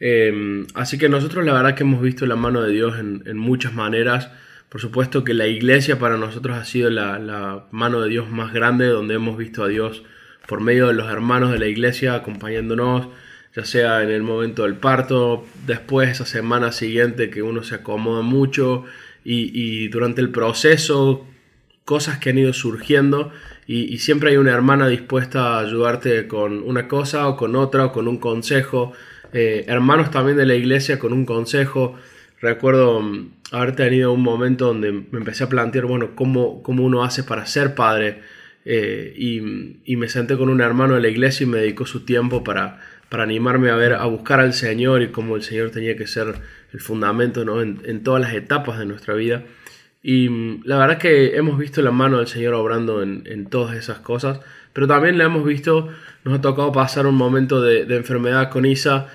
Em, 0.00 0.66
así 0.74 0.98
que 0.98 1.08
nosotros 1.08 1.44
la 1.44 1.54
verdad 1.54 1.74
que 1.74 1.82
hemos 1.82 2.02
visto 2.02 2.26
la 2.26 2.36
mano 2.36 2.62
de 2.62 2.72
Dios 2.72 2.98
en, 2.98 3.38
muchas 3.38 3.74
maneras. 3.74 4.30
Por 4.68 4.80
supuesto 4.80 5.24
que 5.24 5.34
la 5.34 5.46
iglesia 5.46 5.98
para 5.98 6.16
nosotros 6.16 6.56
ha 6.56 6.64
sido 6.64 6.90
la, 6.90 7.18
la 7.18 7.66
mano 7.70 8.00
de 8.00 8.08
Dios 8.10 8.30
más 8.30 8.52
grande, 8.52 8.86
donde 8.86 9.14
hemos 9.14 9.38
visto 9.38 9.64
a 9.64 9.68
Dios 9.68 10.02
por 10.46 10.60
medio 10.60 10.86
de 10.88 10.94
los 10.94 11.10
hermanos 11.10 11.52
de 11.52 11.58
la 11.58 11.66
iglesia 11.66 12.14
acompañándonos, 12.14 13.08
ya 13.54 13.64
sea 13.64 14.02
en 14.02 14.10
el 14.10 14.22
momento 14.22 14.62
del 14.62 14.74
parto, 14.74 15.44
después 15.66 16.10
esa 16.10 16.26
semana 16.26 16.72
siguiente 16.72 17.30
que 17.30 17.42
uno 17.42 17.62
se 17.62 17.76
acomoda 17.76 18.22
mucho 18.22 18.84
y, 19.24 19.88
durante 19.88 20.20
el 20.20 20.30
proceso, 20.30 21.26
cosas 21.84 22.18
que 22.18 22.30
han 22.30 22.38
ido 22.38 22.52
surgiendo 22.52 23.32
y, 23.66 23.98
siempre 23.98 24.30
hay 24.30 24.36
una 24.36 24.52
hermana 24.52 24.86
dispuesta 24.86 25.56
a 25.56 25.60
ayudarte 25.60 26.28
con 26.28 26.62
una 26.62 26.86
cosa 26.86 27.26
o 27.28 27.36
con 27.36 27.56
otra 27.56 27.86
o 27.86 27.92
con 27.92 28.06
un 28.06 28.18
consejo. 28.18 28.92
Eh, 29.38 29.66
hermanos 29.68 30.10
también 30.10 30.38
de 30.38 30.46
la 30.46 30.54
iglesia 30.54 30.98
con 30.98 31.12
un 31.12 31.26
consejo. 31.26 31.94
Recuerdo 32.40 33.02
mm, 33.02 33.32
haber 33.52 33.76
tenido 33.76 34.10
un 34.14 34.22
momento 34.22 34.68
donde 34.68 34.92
me 34.92 35.18
empecé 35.18 35.44
a 35.44 35.50
plantear, 35.50 35.84
bueno, 35.84 36.12
cómo, 36.14 36.62
cómo 36.62 36.82
uno 36.82 37.04
hace 37.04 37.22
para 37.22 37.44
ser 37.44 37.74
padre 37.74 38.22
eh, 38.64 39.12
y, 39.14 39.94
me 39.94 40.08
senté 40.08 40.38
con 40.38 40.48
un 40.48 40.62
hermano 40.62 40.94
de 40.94 41.02
la 41.02 41.08
iglesia 41.08 41.44
y 41.44 41.48
me 41.48 41.58
dedicó 41.58 41.84
su 41.84 42.06
tiempo 42.06 42.42
para, 42.44 42.80
para 43.10 43.24
animarme 43.24 43.68
a 43.68 43.76
ver, 43.76 43.92
a 43.92 44.06
buscar 44.06 44.40
al 44.40 44.54
Señor 44.54 45.02
y 45.02 45.08
cómo 45.08 45.36
el 45.36 45.42
Señor 45.42 45.70
tenía 45.70 45.96
que 45.96 46.06
ser 46.06 46.36
el 46.72 46.80
fundamento 46.80 47.44
¿no? 47.44 47.60
en, 47.60 48.02
todas 48.02 48.22
las 48.22 48.32
etapas 48.32 48.78
de 48.78 48.86
nuestra 48.86 49.12
vida. 49.12 49.44
Y 50.02 50.30
mm, 50.30 50.62
la 50.64 50.78
verdad 50.78 50.96
que 50.96 51.36
hemos 51.36 51.58
visto 51.58 51.82
la 51.82 51.90
mano 51.90 52.16
del 52.16 52.26
Señor 52.26 52.54
obrando 52.54 53.02
en, 53.02 53.46
todas 53.50 53.76
esas 53.76 53.98
cosas, 53.98 54.40
pero 54.72 54.86
también 54.86 55.18
la 55.18 55.24
hemos 55.24 55.44
visto, 55.44 55.90
nos 56.24 56.38
ha 56.38 56.40
tocado 56.40 56.72
pasar 56.72 57.06
un 57.06 57.16
momento 57.16 57.60
de, 57.60 57.82
enfermedad 57.94 58.48
con 58.48 58.64
Isa 58.64 59.08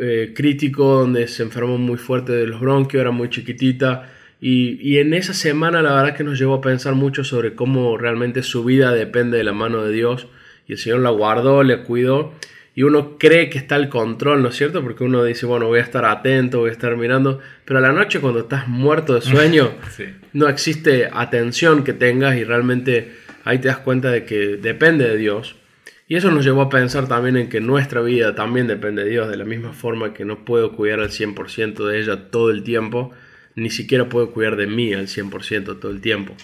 eh, 0.00 0.32
crítico, 0.34 1.00
donde 1.00 1.28
se 1.28 1.42
enfermó 1.42 1.78
muy 1.78 1.98
fuerte 1.98 2.32
de 2.32 2.46
los 2.46 2.60
bronquios, 2.60 3.00
era 3.00 3.10
muy 3.10 3.30
chiquitita, 3.30 4.10
y, 4.46 4.98
en 4.98 5.14
esa 5.14 5.32
semana 5.32 5.80
la 5.80 5.94
verdad 5.94 6.14
que 6.14 6.22
nos 6.22 6.38
llevó 6.38 6.56
a 6.56 6.60
pensar 6.60 6.94
mucho 6.94 7.24
sobre 7.24 7.54
cómo 7.54 7.96
realmente 7.96 8.42
su 8.42 8.62
vida 8.62 8.92
depende 8.92 9.38
de 9.38 9.44
la 9.44 9.54
mano 9.54 9.82
de 9.82 9.90
Dios. 9.90 10.26
Y 10.68 10.72
el 10.72 10.78
Señor 10.78 11.00
la 11.00 11.08
guardó, 11.08 11.62
le 11.62 11.82
cuidó. 11.82 12.34
Y 12.74 12.82
uno 12.82 13.16
cree 13.16 13.48
que 13.48 13.56
está 13.56 13.76
el 13.76 13.88
control, 13.88 14.42
¿no 14.42 14.50
es 14.50 14.56
cierto? 14.56 14.82
Porque 14.82 15.02
uno 15.02 15.24
dice, 15.24 15.46
bueno, 15.46 15.68
voy 15.68 15.78
a 15.78 15.82
estar 15.82 16.04
atento, 16.04 16.58
voy 16.58 16.68
a 16.68 16.72
estar 16.72 16.94
mirando. 16.94 17.40
Pero 17.64 17.78
a 17.78 17.80
la 17.80 17.92
noche 17.92 18.20
cuando 18.20 18.40
estás 18.40 18.68
muerto 18.68 19.14
de 19.14 19.22
sueño, 19.22 19.70
no 20.34 20.46
existe 20.46 21.08
atención 21.10 21.82
que 21.82 21.94
tengas 21.94 22.36
y 22.36 22.44
realmente 22.44 23.14
ahí 23.44 23.58
te 23.60 23.68
das 23.68 23.78
cuenta 23.78 24.10
de 24.10 24.26
que 24.26 24.58
depende 24.58 25.08
de 25.08 25.16
Dios. 25.16 25.56
Y 26.06 26.16
eso 26.16 26.30
nos 26.30 26.44
llevó 26.44 26.62
a 26.62 26.68
pensar 26.68 27.08
también 27.08 27.36
en 27.36 27.48
que 27.48 27.60
nuestra 27.60 28.02
vida 28.02 28.34
también 28.34 28.66
depende 28.66 29.04
de 29.04 29.10
Dios, 29.10 29.28
de 29.28 29.36
la 29.36 29.44
misma 29.44 29.72
forma 29.72 30.12
que 30.12 30.24
no 30.24 30.44
puedo 30.44 30.72
cuidar 30.72 31.00
al 31.00 31.10
100% 31.10 31.86
de 31.86 32.00
ella 32.00 32.30
todo 32.30 32.50
el 32.50 32.62
tiempo 32.62 33.12
ni 33.56 33.70
siquiera 33.70 34.08
puedo 34.08 34.30
cuidar 34.30 34.56
de 34.56 34.66
mí 34.66 34.92
al 34.94 35.06
100% 35.06 35.78
todo 35.80 35.90
el 35.90 36.00
tiempo. 36.00 36.34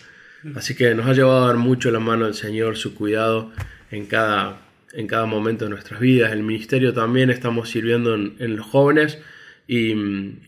Así 0.55 0.75
que 0.75 0.95
nos 0.95 1.07
ha 1.07 1.13
llevado 1.13 1.45
a 1.45 1.47
dar 1.49 1.57
mucho 1.57 1.91
la 1.91 2.01
mano 2.01 2.25
del 2.25 2.35
Señor, 2.35 2.77
su 2.77 2.95
cuidado 2.95 3.53
en 3.91 4.07
cada, 4.07 4.63
en 4.93 5.07
cada 5.07 5.27
momento 5.27 5.65
de 5.65 5.71
nuestras 5.71 6.01
vidas. 6.01 6.33
El 6.33 6.43
ministerio 6.43 6.95
también 6.95 7.31
estamos 7.31 7.69
sirviendo 7.69 8.15
en, 8.15 8.57
los 8.57 8.65
jóvenes 8.67 9.19
y, 9.67 9.95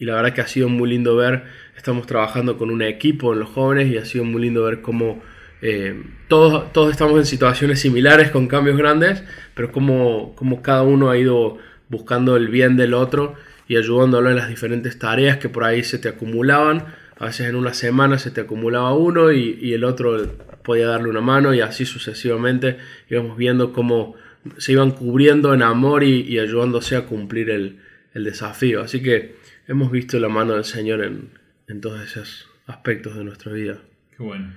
la 0.01 0.15
verdad 0.15 0.33
que 0.33 0.41
ha 0.41 0.47
sido 0.47 0.69
muy 0.69 0.89
lindo 0.89 1.15
ver, 1.17 1.45
estamos 1.77 2.07
trabajando 2.07 2.57
con 2.57 2.71
un 2.71 2.83
equipo 2.83 3.33
en 3.33 3.41
los 3.41 3.51
jóvenes 3.51 3.91
y 3.93 3.99
ha 3.99 4.05
sido 4.05 4.25
muy 4.25 4.43
lindo 4.43 4.65
ver 4.65 4.81
cómo 4.81 5.23
eh, 5.65 6.03
todos, 6.27 6.73
todos 6.73 6.91
estamos 6.91 7.17
en 7.17 7.25
situaciones 7.25 7.81
similares 7.81 8.31
con 8.31 8.49
cambios 8.49 8.77
grandes, 8.77 9.23
pero 9.55 9.71
cómo, 9.71 10.35
cómo 10.35 10.61
cada 10.61 10.83
uno 10.83 11.09
ha 11.09 11.17
ido 11.17 11.59
buscando 11.89 12.37
el 12.37 12.49
bien 12.49 12.77
del 12.77 12.95
otro 12.95 13.37
y 13.69 13.77
ayudándolo 13.77 14.29
en 14.29 14.37
las 14.37 14.49
diferentes 14.49 14.99
tareas 14.99 15.39
que 15.39 15.49
por 15.49 15.63
ahí 15.63 15.85
se 15.85 15.99
te 15.99 16.09
acumulaban. 16.09 16.87
A 17.17 17.27
veces 17.27 17.49
en 17.49 17.55
una 17.55 17.75
semana 17.75 18.19
se 18.19 18.33
te 18.33 18.41
acumulaba 18.41 18.93
uno 18.95 19.31
y, 19.31 19.73
el 19.73 19.85
otro 19.85 20.27
podía 20.65 20.89
darle 20.89 21.09
una 21.09 21.21
mano 21.21 21.55
y 21.55 21.61
así 21.61 21.87
sucesivamente 21.87 22.79
íbamos 23.09 23.37
viendo 23.37 23.73
cómo 23.73 24.17
se 24.59 24.73
iban 24.73 24.91
cubriendo 24.91 25.55
en 25.55 25.63
amor 25.63 26.03
y, 26.03 26.41
ayudándose 26.41 26.97
a 26.97 27.07
cumplir 27.07 27.51
el, 27.51 27.79
desafío. 28.15 28.83
Así 28.83 29.01
que 29.01 29.37
hemos 29.69 29.93
visto 29.93 30.19
la 30.19 30.29
mano 30.29 30.55
del 30.55 30.65
Señor 30.65 31.05
en, 31.05 31.31
en 31.69 31.81
todos 31.81 32.03
esos 32.03 32.49
aspectos 32.67 33.17
de 33.17 33.25
nuestra 33.25 33.53
vida. 33.53 33.79
Qué 34.17 34.23
bueno. 34.23 34.53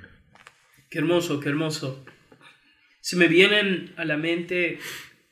Qué 0.96 1.00
hermoso, 1.00 1.42
qué 1.42 1.50
hermoso. 1.50 2.06
Se 3.02 3.18
me 3.18 3.28
vienen 3.28 3.92
a 3.98 4.06
la 4.06 4.16
mente 4.16 4.80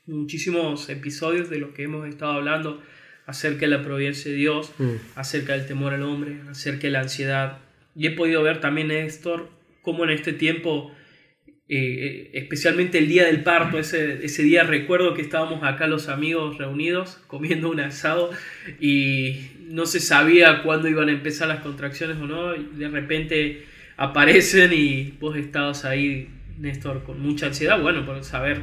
muchísimos 0.06 0.90
episodios 0.90 1.50
de 1.50 1.58
lo 1.58 1.74
que 1.74 1.84
hemos 1.84 2.06
estado 2.06 2.34
hablando 2.34 2.84
acerca 3.26 3.62
de 3.62 3.68
la 3.68 3.82
providencia 3.82 4.30
de 4.30 4.36
Dios, 4.36 4.74
mm. 4.78 4.96
acerca 5.16 5.54
del 5.54 5.66
temor 5.66 5.94
al 5.94 6.04
hombre, 6.04 6.42
acerca 6.50 6.82
de 6.82 6.90
la 6.90 7.00
ansiedad. 7.00 7.60
Y 7.96 8.08
he 8.08 8.12
podido 8.12 8.44
ver 8.44 8.60
también, 8.60 8.90
Néstor, 8.90 9.50
cómo 9.82 10.04
en 10.04 10.10
este 10.10 10.34
tiempo, 10.34 10.94
eh, 11.70 11.78
eh, 11.78 12.32
especialmente 12.34 12.98
el 12.98 13.08
día 13.08 13.24
del 13.24 13.42
parto, 13.44 13.80
ese, 13.80 14.26
ese 14.26 14.44
día 14.44 14.64
recuerdo 14.64 15.14
que 15.14 15.22
estábamos 15.22 15.64
acá 15.64 15.88
los 15.88 16.10
amigos 16.10 16.58
reunidos 16.58 17.22
comiendo 17.28 17.70
un 17.70 17.80
asado 17.80 18.32
y 18.82 19.48
no 19.62 19.86
se 19.86 20.02
sabía 20.02 20.62
cuándo 20.62 20.90
iban 20.90 21.08
a 21.08 21.14
empezar 21.14 21.48
las 21.48 21.62
contracciones 21.62 22.18
o 22.18 22.28
no, 22.28 22.54
y 22.54 22.68
de 22.76 22.90
repente 22.90 23.73
aparecen 23.98 24.72
y 24.74 25.14
vos 25.20 25.38
estabas 25.38 25.86
ahí, 25.86 26.30
Néstor, 26.60 27.04
con 27.04 27.22
mucha 27.22 27.48
ansiedad, 27.48 27.80
bueno, 27.82 28.06
por 28.06 28.24
saber 28.24 28.62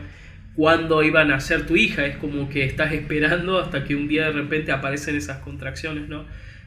cuándo 0.55 1.03
iban 1.03 1.31
a 1.31 1.41
ser 1.41 1.67
tu 1.67 1.77
hija, 1.77 2.07
es 2.07 2.17
como 2.17 2.49
que 2.49 2.65
estás 2.65 2.93
esperando 2.93 3.59
hasta 3.59 3.85
que 3.85 3.95
un 3.95 4.09
día 4.09 4.27
de 4.27 4.33
repente 4.33 4.73
aparecen 4.73 5.17
esas 5.17 5.39
contracciones, 5.39 6.09
¿no? 6.09 6.25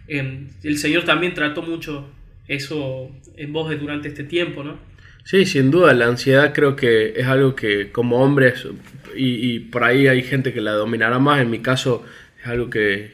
Em, 0.07 0.47
el 0.63 0.77
Señor 0.77 1.03
también 1.03 1.33
trató 1.33 1.61
mucho 1.61 2.09
eso 2.47 3.11
en 3.37 3.53
vos 3.53 3.77
durante 3.79 4.07
este 4.09 4.23
tiempo, 4.23 4.63
¿no? 4.63 4.77
Sí, 5.23 5.45
sin 5.45 5.71
duda, 5.71 5.93
la 5.93 6.07
ansiedad 6.07 6.53
creo 6.53 6.75
que 6.75 7.13
es 7.15 7.25
algo 7.27 7.55
que 7.55 7.91
como 7.91 8.21
hombres, 8.21 8.67
y, 9.15 9.59
por 9.59 9.83
ahí 9.83 10.07
hay 10.07 10.23
gente 10.23 10.53
que 10.53 10.59
la 10.59 10.73
dominará 10.73 11.19
más, 11.19 11.41
en 11.41 11.49
mi 11.49 11.59
caso 11.59 12.03
es 12.41 12.47
algo 12.47 12.69
que, 12.69 13.13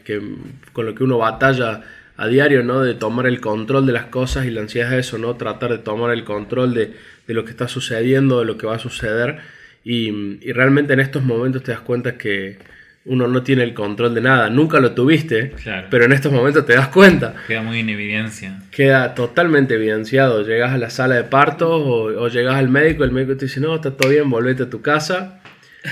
con 0.74 0.86
lo 0.88 0.96
que 0.96 1.03
uno 1.03 1.20
batalla 1.20 1.84
a 2.22 2.28
diario, 2.28 2.64
¿no? 2.64 2.82
De 2.82 2.94
tomar 2.96 3.28
el 3.28 3.40
control 3.40 3.86
de 3.86 3.94
las 3.94 4.06
cosas 4.08 4.46
y 4.46 4.52
la 4.52 4.62
ansiedad 4.62 4.94
es 4.94 5.08
eso, 5.08 5.18
¿no? 5.18 5.36
Tratar 5.36 5.72
de 5.72 5.78
tomar 5.78 6.12
el 6.14 6.26
control 6.26 6.74
de, 6.74 6.94
de 7.28 7.34
lo 7.34 7.46
que 7.46 7.52
está 7.52 7.68
sucediendo, 7.70 8.40
de 8.40 8.46
lo 8.46 8.58
que 8.58 8.68
va 8.68 8.76
a 8.76 8.80
suceder. 8.80 9.38
Y, 9.86 10.10
y, 10.42 10.52
realmente 10.52 10.92
en 10.94 11.00
estos 11.00 11.24
momentos 11.24 11.64
te 11.64 11.72
das 11.72 11.80
cuenta 11.80 12.18
que 12.18 12.58
uno 13.06 13.28
no 13.28 13.42
tiene 13.44 13.64
el 13.64 13.74
control 13.74 14.14
de 14.14 14.20
nada. 14.22 14.50
Nunca 14.50 14.82
lo 14.82 14.92
tuviste, 14.92 15.52
Claro. 15.64 15.88
pero 15.90 16.04
en 16.04 16.12
estos 16.12 16.32
momentos 16.34 16.66
te 16.66 16.74
das 16.74 16.90
cuenta. 16.90 17.34
Queda 17.48 17.62
muy 17.62 17.80
en 17.80 17.90
evidencia. 17.90 18.60
Queda 18.70 19.16
totalmente 19.16 19.76
evidenciado. 19.76 20.46
Llegas 20.46 20.72
a 20.74 20.78
la 20.78 20.90
sala 20.90 21.16
de 21.16 21.24
parto 21.24 21.72
o, 21.72 22.24
o 22.24 22.28
llegas 22.28 22.56
al 22.56 22.68
médico, 22.68 23.06
el 23.06 23.12
médico 23.12 23.38
te 23.38 23.46
dice, 23.46 23.62
no, 23.62 23.76
está 23.76 23.92
todo 23.96 24.10
bien, 24.10 24.30
volvete 24.30 24.64
a 24.64 24.70
tu 24.70 24.82
casa. 24.82 25.38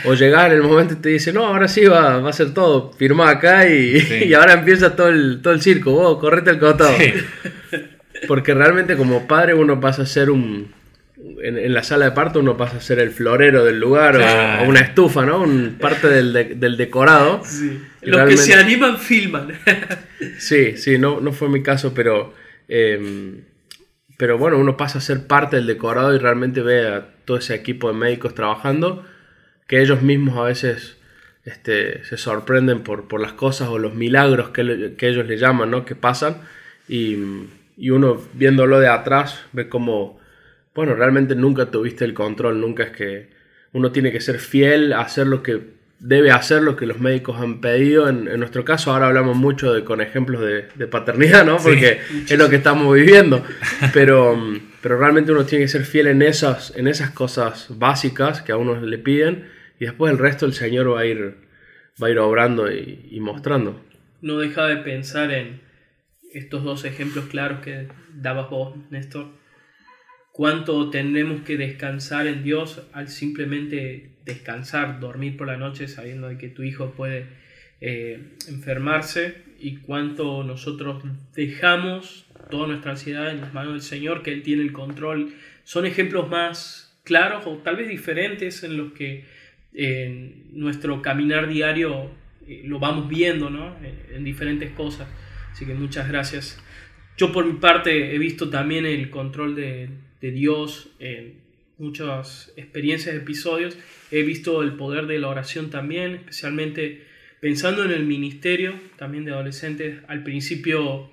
O 0.05 0.13
llegas 0.15 0.47
en 0.47 0.51
el 0.53 0.63
momento 0.63 0.93
y 0.95 0.97
te 0.97 1.09
dice, 1.09 1.31
no, 1.31 1.45
ahora 1.45 1.67
sí 1.67 1.85
va, 1.85 2.19
va 2.19 2.29
a 2.29 2.33
ser 2.33 2.53
todo, 2.53 2.91
firma 2.93 3.29
acá 3.29 3.67
y, 3.69 3.99
Sí. 4.01 4.13
y 4.25 4.33
ahora 4.33 4.53
empieza 4.53 4.95
todo 4.95 5.07
el, 5.09 5.39
todo 5.41 5.53
el 5.53 5.61
circo, 5.61 5.91
vos 5.91 6.19
correte 6.19 6.49
el 6.51 6.59
costado. 6.59 6.93
Sí. 6.97 7.13
Porque 8.27 8.53
realmente 8.53 8.97
como 8.97 9.27
padre 9.27 9.53
uno 9.53 9.79
pasa 9.79 10.01
a 10.01 10.05
ser 10.05 10.29
un... 10.29 10.75
En, 11.41 11.57
en 11.57 11.73
la 11.73 11.83
sala 11.83 12.05
de 12.05 12.11
parto 12.11 12.39
uno 12.39 12.57
pasa 12.57 12.77
a 12.77 12.81
ser 12.81 12.99
el 12.99 13.11
florero 13.11 13.63
del 13.63 13.79
lugar 13.79 14.15
o- 14.15 14.19
Claro. 14.19 14.63
o, 14.65 14.69
una 14.69 14.79
estufa, 14.81 15.25
¿no? 15.25 15.41
Un, 15.41 15.77
parte 15.79 16.07
del, 16.07 16.33
de- 16.33 16.55
del 16.55 16.77
decorado. 16.77 17.41
Sí. 17.43 17.79
Los 18.01 18.27
que 18.27 18.37
se 18.37 18.53
animan 18.55 18.97
filman. 18.97 19.53
Sí, 20.39 20.77
sí, 20.77 20.97
no, 20.97 21.21
no 21.21 21.31
fue 21.31 21.47
mi 21.47 21.61
caso, 21.61 21.93
pero, 21.93 22.33
eh, 22.67 23.39
pero 24.17 24.39
bueno, 24.39 24.57
uno 24.57 24.75
pasa 24.75 24.97
a 24.97 25.01
ser 25.01 25.27
parte 25.27 25.57
del 25.57 25.67
decorado 25.67 26.15
y 26.15 26.17
realmente 26.17 26.61
ve 26.61 26.87
a 26.87 27.05
todo 27.23 27.37
ese 27.37 27.53
equipo 27.53 27.87
de 27.91 27.93
médicos 27.99 28.33
trabajando, 28.33 29.05
que 29.67 29.81
ellos 29.81 30.01
mismos 30.01 30.37
a 30.37 30.43
veces 30.43 30.97
este, 31.45 32.03
se 32.03 32.17
sorprenden 32.17 32.81
por, 32.81 33.07
por 33.07 33.21
las 33.21 33.33
cosas 33.33 33.69
o 33.69 33.77
los 33.79 33.93
milagros 33.93 34.49
que, 34.49 34.63
le- 34.63 34.93
que 34.95 35.07
ellos 35.09 35.27
le 35.27 35.37
llaman, 35.37 35.71
¿no? 35.71 35.85
Que 35.85 35.95
pasan 35.95 36.37
y, 36.89 37.17
y 37.77 37.89
uno 37.91 38.21
viéndolo 38.33 38.79
de 38.79 38.87
atrás 38.87 39.41
ve 39.53 39.69
como, 39.69 40.19
bueno, 40.75 40.95
realmente 40.95 41.35
nunca 41.35 41.67
tuviste 41.71 42.05
el 42.05 42.13
control, 42.13 42.59
nunca 42.59 42.83
es 42.83 42.91
que 42.91 43.29
uno 43.73 43.91
tiene 43.91 44.11
que 44.11 44.21
ser 44.21 44.39
fiel 44.39 44.93
a 44.93 45.01
hacer 45.01 45.27
lo 45.27 45.43
que 45.43 45.75
debe 45.99 46.31
hacer, 46.31 46.61
lo 46.61 46.75
que 46.75 46.85
los 46.85 46.99
médicos 46.99 47.39
han 47.41 47.59
pedido. 47.59 48.07
En, 48.07 48.27
en 48.27 48.39
nuestro 48.39 48.63
caso 48.63 48.91
ahora 48.91 49.07
hablamos 49.07 49.35
mucho 49.35 49.73
de, 49.73 49.83
con 49.83 49.99
ejemplos 49.99 50.41
de, 50.41 50.67
de 50.75 50.87
paternidad, 50.87 51.45
¿no? 51.45 51.57
Porque 51.57 51.99
es 52.27 52.37
lo 52.37 52.49
que 52.49 52.55
estamos 52.57 52.93
viviendo. 52.93 53.43
Pero, 53.93 54.39
pero 54.81 54.97
realmente 54.99 55.31
uno 55.31 55.45
tiene 55.45 55.65
que 55.65 55.69
ser 55.69 55.85
fiel 55.85 56.07
en 56.07 56.21
esas, 56.21 56.73
en 56.75 56.87
esas 56.87 57.11
cosas 57.11 57.67
básicas 57.69 58.41
que 58.41 58.51
a 58.51 58.57
uno 58.57 58.79
le 58.79 58.97
piden 58.97 59.56
y 59.79 59.85
después 59.85 60.11
el 60.11 60.17
resto 60.17 60.45
el 60.45 60.53
Señor 60.53 60.93
va 60.93 61.01
a 61.01 61.05
ir, 61.05 61.35
va 62.01 62.07
a 62.07 62.09
ir 62.09 62.19
obrando 62.19 62.71
y, 62.71 63.19
mostrando. 63.19 63.81
No 64.21 64.39
deja 64.39 64.65
de 64.65 64.77
pensar 64.77 65.31
en 65.31 65.61
estos 66.33 66.63
dos 66.63 66.85
ejemplos 66.85 67.25
claros 67.25 67.59
que 67.61 67.87
dabas 68.13 68.49
vos, 68.49 68.75
Néstor. 68.89 69.27
Cuánto 70.31 70.89
tenemos 70.89 71.41
que 71.41 71.57
descansar 71.57 72.27
en 72.27 72.43
Dios 72.43 72.83
al 72.93 73.07
simplemente 73.09 74.17
descansar, 74.23 74.99
dormir 74.99 75.37
por 75.37 75.47
la 75.47 75.57
noche 75.57 75.87
sabiendo 75.87 76.27
de 76.27 76.37
que 76.37 76.49
tu 76.49 76.63
hijo 76.63 76.91
puede 76.91 77.25
eh, 77.81 78.35
enfermarse 78.47 79.41
y 79.59 79.77
cuánto 79.77 80.43
nosotros 80.43 81.03
dejamos 81.33 82.25
toda 82.49 82.67
nuestra 82.67 82.91
ansiedad 82.91 83.31
en 83.31 83.41
las 83.41 83.53
manos 83.53 83.73
del 83.73 83.81
Señor, 83.81 84.21
que 84.21 84.31
Él 84.31 84.43
tiene 84.43 84.61
el 84.63 84.73
control. 84.73 85.33
Son 85.63 85.85
ejemplos 85.85 86.29
más 86.29 86.99
claros 87.03 87.47
o 87.47 87.57
tal 87.57 87.77
vez 87.77 87.87
diferentes 87.87 88.63
en 88.63 88.77
los 88.77 88.93
que 88.93 89.25
en 89.77 90.47
nuestro 90.53 91.03
caminar 91.03 91.47
diario 91.47 92.09
eh, 92.47 92.63
lo 92.65 92.79
vamos 92.79 93.07
viendo, 93.07 93.49
¿no? 93.51 93.77
Eh, 93.83 94.15
en 94.15 94.23
diferentes 94.23 94.71
cosas. 94.71 95.07
Así 95.51 95.65
que 95.65 95.75
muchas 95.75 96.09
gracias. 96.09 96.59
Yo 97.15 97.31
por 97.31 97.45
mi 97.45 97.53
parte 97.53 98.15
he 98.15 98.17
visto 98.17 98.49
también 98.49 98.85
el 98.85 99.09
control 99.11 99.55
de, 99.55 99.89
de 100.19 100.31
Dios 100.31 100.89
en 100.99 101.35
muchas 101.77 102.51
experiencias, 102.57 103.15
episodios. 103.15 103.77
He 104.11 104.23
visto 104.23 104.63
el 104.63 104.73
poder 104.73 105.05
de 105.05 105.19
la 105.19 105.27
oración 105.27 105.69
también, 105.69 106.15
especialmente 106.15 107.05
pensando 107.39 107.83
en 107.83 107.91
el 107.91 108.05
ministerio 108.05 108.73
también 108.97 109.25
de 109.25 109.31
adolescentes. 109.31 109.99
Al 110.07 110.23
principio 110.23 111.11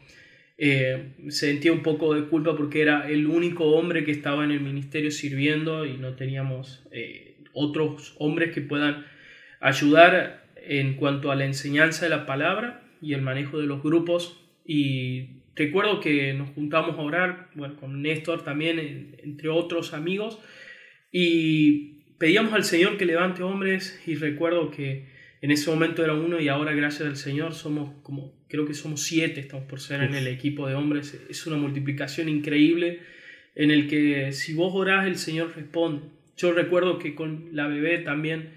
eh, 0.57 1.11
sentía 1.29 1.73
un 1.73 1.83
poco 1.83 2.15
de 2.15 2.27
culpa 2.29 2.57
porque 2.57 2.81
era 2.81 3.09
el 3.09 3.27
único 3.27 3.65
hombre 3.73 4.05
que 4.05 4.13
estaba 4.13 4.45
en 4.45 4.53
el 4.53 4.61
ministerio 4.61 5.11
sirviendo 5.11 5.85
y 5.85 5.97
no 5.97 6.15
teníamos 6.15 6.87
eh, 6.93 7.34
otros 7.55 8.15
hombres 8.19 8.53
que 8.53 8.61
puedan 8.61 9.07
ayudar 9.61 10.45
en 10.57 10.95
cuanto 10.95 11.31
a 11.31 11.37
la 11.37 11.45
enseñanza 11.45 12.05
de 12.07 12.11
la 12.11 12.27
palabra 12.27 12.83
y 13.01 13.15
el 13.15 13.23
manejo 13.23 13.59
de 13.59 13.67
los 13.67 13.83
grupos. 13.83 14.41
Y 14.67 15.43
recuerdo 15.57 16.01
que 16.01 16.35
nos 16.35 16.51
juntamos 16.51 16.99
a 16.99 17.03
orar, 17.03 17.51
bueno, 17.55 17.77
con 17.77 18.03
Néstor 18.03 18.43
también, 18.45 18.79
en- 18.79 19.17
entre 19.23 19.49
otros 19.49 19.93
amigos, 19.95 20.39
y 21.13 22.03
pedíamos 22.19 22.53
al 22.55 22.65
Señor 22.65 22.97
que 22.97 23.05
levante 23.07 23.43
hombres 23.43 24.01
y 24.07 24.15
recuerdo 24.17 24.71
que 24.71 25.13
en 25.43 25.51
ese 25.51 25.71
momento 25.71 26.03
era 26.03 26.15
uno 26.15 26.41
y 26.41 26.49
ahora 26.49 26.73
gracias 26.73 27.07
al 27.09 27.17
Señor 27.17 27.53
somos 27.55 27.93
como, 28.03 28.33
creo 28.49 28.67
que 28.67 28.73
somos 28.75 29.03
siete, 29.03 29.41
estamos 29.41 29.67
por 29.67 29.81
ser 29.81 30.03
en 30.03 30.15
el 30.15 30.27
equipo 30.27 30.67
de 30.67 30.75
hombres, 30.75 31.21
es 31.29 31.47
una 31.47 31.57
multiplicación 31.57 32.29
increíble 32.31 33.01
en 33.55 33.71
el 33.71 33.87
que 33.87 34.33
si 34.33 34.55
vos 34.55 34.73
orás 34.75 35.07
el 35.07 35.17
Señor 35.17 35.53
responde. 35.55 36.07
Yo 36.37 36.53
recuerdo 36.53 36.99
que 36.99 37.15
con 37.15 37.49
la 37.53 37.67
bebé 37.67 37.99
también 37.99 38.51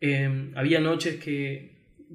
eh, 0.00 0.50
había 0.54 0.80
noches 0.80 1.16
que, 1.16 1.72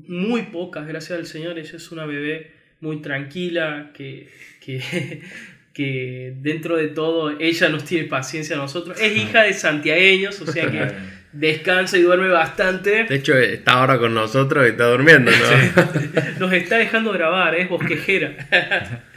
muy 0.07 0.43
pocas, 0.43 0.87
gracias 0.87 1.17
al 1.17 1.25
Señor, 1.25 1.57
ella 1.57 1.75
es 1.75 1.91
una 1.91 2.05
bebé 2.05 2.51
muy 2.79 3.01
tranquila, 3.01 3.91
que, 3.93 4.29
que, 4.63 5.21
que 5.73 6.33
dentro 6.37 6.77
de 6.77 6.87
todo 6.89 7.39
ella 7.39 7.69
nos 7.69 7.85
tiene 7.85 8.07
paciencia 8.07 8.55
a 8.55 8.59
nosotros. 8.59 8.99
Es 8.99 9.15
hija 9.15 9.43
de 9.43 9.53
santiagueños, 9.53 10.39
o 10.41 10.47
sea 10.51 10.69
que 10.69 10.91
descansa 11.31 11.97
y 11.97 12.01
duerme 12.01 12.29
bastante. 12.29 13.05
De 13.05 13.15
hecho, 13.15 13.37
está 13.37 13.73
ahora 13.73 13.97
con 13.97 14.13
nosotros 14.13 14.65
y 14.65 14.71
está 14.71 14.89
durmiendo, 14.89 15.31
¿no? 15.31 16.39
Nos 16.39 16.53
está 16.53 16.77
dejando 16.77 17.11
grabar, 17.11 17.55
es 17.55 17.69
bosquejera. 17.69 19.03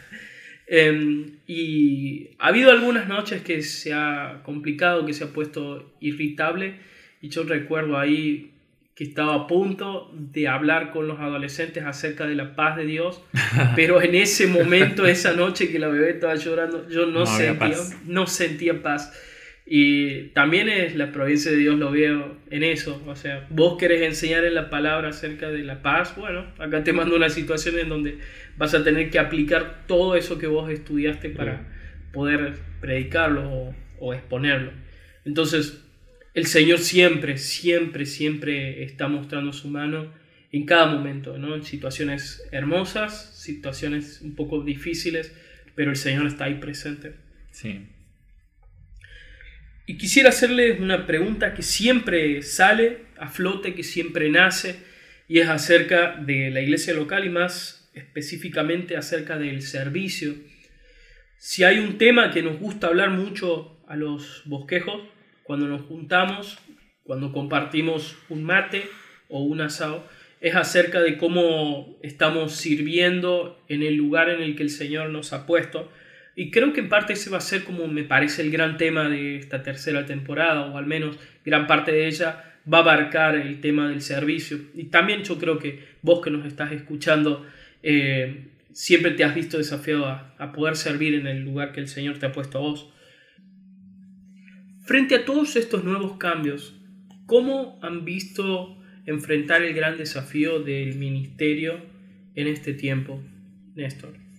Em, 0.72 1.39
y 1.52 2.30
ha 2.38 2.46
habido 2.46 2.70
algunas 2.70 3.08
noches 3.08 3.42
que 3.42 3.62
se 3.62 3.92
ha 3.92 4.40
complicado, 4.44 5.04
que 5.04 5.12
se 5.12 5.24
ha 5.24 5.32
puesto 5.32 5.92
irritable. 5.98 6.76
Y 7.20 7.28
yo 7.28 7.42
recuerdo 7.42 7.98
ahí 7.98 8.52
que 8.94 9.02
estaba 9.02 9.34
a 9.34 9.46
punto 9.48 10.12
de 10.14 10.46
hablar 10.46 10.92
con 10.92 11.08
los 11.08 11.18
adolescentes 11.18 11.82
acerca 11.84 12.24
de 12.28 12.36
la 12.36 12.54
paz 12.54 12.76
de 12.76 12.86
Dios. 12.86 13.24
Pero 13.74 14.00
en 14.00 14.14
ese 14.14 14.46
momento, 14.46 15.06
esa 15.06 15.32
noche 15.32 15.72
que 15.72 15.80
la 15.80 15.88
bebé 15.88 16.10
estaba 16.10 16.36
llorando, 16.36 16.88
yo 16.88 17.06
no, 17.06 17.24
No 18.06 18.26
sentía 18.28 18.80
paz. 18.80 19.12
Y 19.72 20.30
también 20.30 20.68
es 20.68 20.96
la 20.96 21.12
providencia 21.12 21.52
de 21.52 21.58
Dios, 21.58 21.78
lo 21.78 21.92
veo 21.92 22.36
en 22.50 22.64
eso. 22.64 23.00
O 23.06 23.14
sea, 23.14 23.46
vos 23.50 23.78
querés 23.78 24.02
enseñar 24.02 24.44
en 24.44 24.56
la 24.56 24.68
palabra 24.68 25.10
acerca 25.10 25.48
de 25.48 25.62
la 25.62 25.80
paz. 25.80 26.16
Bueno, 26.16 26.44
acá 26.58 26.82
te 26.82 26.92
mando 26.92 27.14
una 27.14 27.28
situación 27.28 27.78
en 27.78 27.88
donde 27.88 28.18
vas 28.56 28.74
a 28.74 28.82
tener 28.82 29.10
que 29.10 29.20
aplicar 29.20 29.84
todo 29.86 30.16
eso 30.16 30.38
que 30.38 30.48
vos 30.48 30.68
estudiaste 30.72 31.30
para 31.30 31.68
poder 32.12 32.54
predicarlo 32.80 33.48
o, 33.48 33.74
o 34.00 34.12
exponerlo. 34.12 34.72
Entonces, 35.24 35.84
el 36.34 36.46
Señor 36.46 36.78
siempre, 36.78 37.38
siempre, 37.38 38.06
siempre 38.06 38.82
está 38.82 39.06
mostrando 39.06 39.52
su 39.52 39.68
mano 39.68 40.12
en 40.50 40.66
cada 40.66 40.86
momento, 40.86 41.38
¿no? 41.38 41.54
En 41.54 41.62
situaciones 41.62 42.42
hermosas, 42.50 43.38
situaciones 43.38 44.20
un 44.20 44.34
poco 44.34 44.64
difíciles, 44.64 45.32
pero 45.76 45.92
el 45.92 45.96
Señor 45.96 46.26
está 46.26 46.46
ahí 46.46 46.56
presente. 46.56 47.14
Sí. 47.52 47.86
Y 49.90 49.98
quisiera 49.98 50.28
hacerles 50.28 50.78
una 50.78 51.04
pregunta 51.04 51.52
que 51.52 51.64
siempre 51.64 52.42
sale 52.42 53.06
a 53.18 53.26
flote, 53.26 53.74
que 53.74 53.82
siempre 53.82 54.30
nace, 54.30 54.76
y 55.26 55.40
es 55.40 55.48
acerca 55.48 56.14
de 56.14 56.48
la 56.50 56.60
iglesia 56.60 56.94
local 56.94 57.24
y 57.24 57.28
más 57.28 57.90
específicamente 57.92 58.96
acerca 58.96 59.36
del 59.36 59.62
servicio. 59.62 60.36
Si 61.38 61.64
hay 61.64 61.80
un 61.80 61.98
tema 61.98 62.30
que 62.30 62.40
nos 62.40 62.60
gusta 62.60 62.86
hablar 62.86 63.10
mucho 63.10 63.82
a 63.88 63.96
los 63.96 64.42
bosquejos, 64.44 65.02
cuando 65.42 65.66
nos 65.66 65.82
juntamos, 65.82 66.60
cuando 67.02 67.32
compartimos 67.32 68.16
un 68.28 68.44
mate 68.44 68.84
o 69.28 69.42
un 69.42 69.60
asado, 69.60 70.08
es 70.40 70.54
acerca 70.54 71.00
de 71.00 71.18
cómo 71.18 71.98
estamos 72.00 72.54
sirviendo 72.54 73.60
en 73.66 73.82
el 73.82 73.96
lugar 73.96 74.28
en 74.28 74.40
el 74.40 74.54
que 74.54 74.62
el 74.62 74.70
Señor 74.70 75.10
nos 75.10 75.32
ha 75.32 75.46
puesto. 75.46 75.90
Y 76.36 76.50
creo 76.50 76.72
que 76.72 76.80
en 76.80 76.88
parte 76.88 77.14
ese 77.14 77.30
va 77.30 77.38
a 77.38 77.42
ser 77.42 77.64
como 77.64 77.86
me 77.88 78.04
parece 78.04 78.42
el 78.42 78.50
gran 78.50 78.76
tema 78.76 79.08
de 79.08 79.36
esta 79.36 79.62
tercera 79.62 80.06
temporada, 80.06 80.66
o 80.66 80.78
al 80.78 80.86
menos 80.86 81.18
gran 81.44 81.66
parte 81.66 81.92
de 81.92 82.06
ella 82.06 82.58
va 82.72 82.78
a 82.78 82.82
abarcar 82.82 83.34
el 83.36 83.60
tema 83.60 83.88
del 83.88 84.00
servicio. 84.00 84.58
Y 84.74 84.84
también 84.84 85.22
yo 85.22 85.38
creo 85.38 85.58
que 85.58 85.80
vos 86.02 86.20
que 86.22 86.30
nos 86.30 86.46
estás 86.46 86.72
escuchando, 86.72 87.46
eh, 87.82 88.48
siempre 88.72 89.12
te 89.12 89.24
has 89.24 89.34
visto 89.34 89.58
desafiado 89.58 90.06
a, 90.06 90.34
a 90.38 90.52
poder 90.52 90.76
servir 90.76 91.14
en 91.14 91.26
el 91.26 91.44
lugar 91.44 91.72
que 91.72 91.80
el 91.80 91.88
Señor 91.88 92.18
te 92.18 92.26
ha 92.26 92.32
puesto 92.32 92.58
a 92.58 92.60
vos. 92.60 92.92
Frente 94.82 95.14
a 95.14 95.24
todos 95.24 95.56
estos 95.56 95.84
nuevos 95.84 96.16
cambios, 96.16 96.80
¿cómo 97.26 97.78
han 97.82 98.04
visto 98.04 98.76
enfrentar 99.06 99.62
el 99.62 99.74
gran 99.74 99.96
desafío 99.96 100.60
del 100.60 100.96
ministerio 100.96 101.80
en 102.34 102.46
este 102.46 102.74
tiempo, 102.74 103.22
Néstor? 103.74 104.29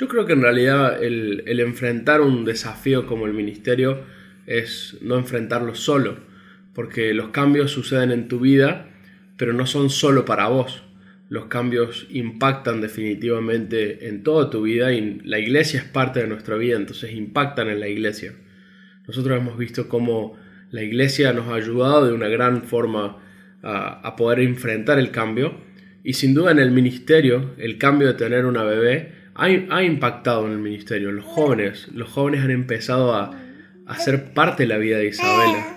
Yo 0.00 0.08
creo 0.08 0.24
que 0.24 0.32
en 0.32 0.40
realidad 0.40 1.04
el, 1.04 1.60
enfrentar 1.60 2.22
un 2.22 2.46
desafío 2.46 3.04
como 3.06 3.26
el 3.26 3.34
ministerio 3.34 4.00
es 4.46 4.96
no 5.02 5.18
enfrentarlo 5.18 5.74
solo, 5.74 6.16
porque 6.72 7.12
los 7.12 7.28
cambios 7.28 7.70
suceden 7.70 8.10
en 8.10 8.26
tu 8.26 8.40
vida, 8.40 8.88
pero 9.36 9.52
no 9.52 9.66
son 9.66 9.90
solo 9.90 10.24
para 10.24 10.48
vos. 10.48 10.84
Los 11.28 11.48
cambios 11.48 12.06
impactan 12.08 12.80
definitivamente 12.80 14.08
en 14.08 14.22
toda 14.22 14.48
tu 14.48 14.62
vida 14.62 14.90
y 14.90 15.20
la 15.22 15.38
iglesia 15.38 15.80
es 15.80 15.86
parte 15.86 16.20
de 16.20 16.28
nuestra 16.28 16.56
vida, 16.56 16.78
entonces 16.78 17.12
impactan 17.12 17.68
en 17.68 17.80
la 17.80 17.88
iglesia. 17.88 18.32
Nosotros 19.06 19.38
hemos 19.38 19.58
visto 19.58 19.86
cómo 19.90 20.38
la 20.70 20.82
iglesia 20.82 21.34
nos 21.34 21.48
ha 21.48 21.56
ayudado 21.56 22.06
de 22.06 22.14
una 22.14 22.28
gran 22.28 22.62
forma 22.62 23.18
a, 23.62 24.16
poder 24.16 24.40
enfrentar 24.40 24.98
el 24.98 25.10
cambio 25.10 25.60
y 26.02 26.14
sin 26.14 26.32
duda 26.32 26.52
en 26.52 26.58
el 26.58 26.70
ministerio 26.70 27.54
el 27.58 27.76
cambio 27.76 28.08
de 28.08 28.14
tener 28.14 28.46
una 28.46 28.64
bebé 28.64 29.19
ha, 29.34 29.44
ha 29.44 29.82
impactado 29.82 30.46
en 30.46 30.52
el 30.52 30.58
ministerio. 30.58 31.12
Los 31.12 31.24
jóvenes, 31.24 31.88
los 31.92 32.08
jóvenes 32.08 32.42
han 32.42 32.50
empezado 32.50 33.14
a, 33.14 33.38
a 33.86 33.98
ser 33.98 34.32
parte 34.32 34.64
de 34.64 34.68
la 34.68 34.78
vida 34.78 34.98
de 34.98 35.08
Isabela 35.08 35.76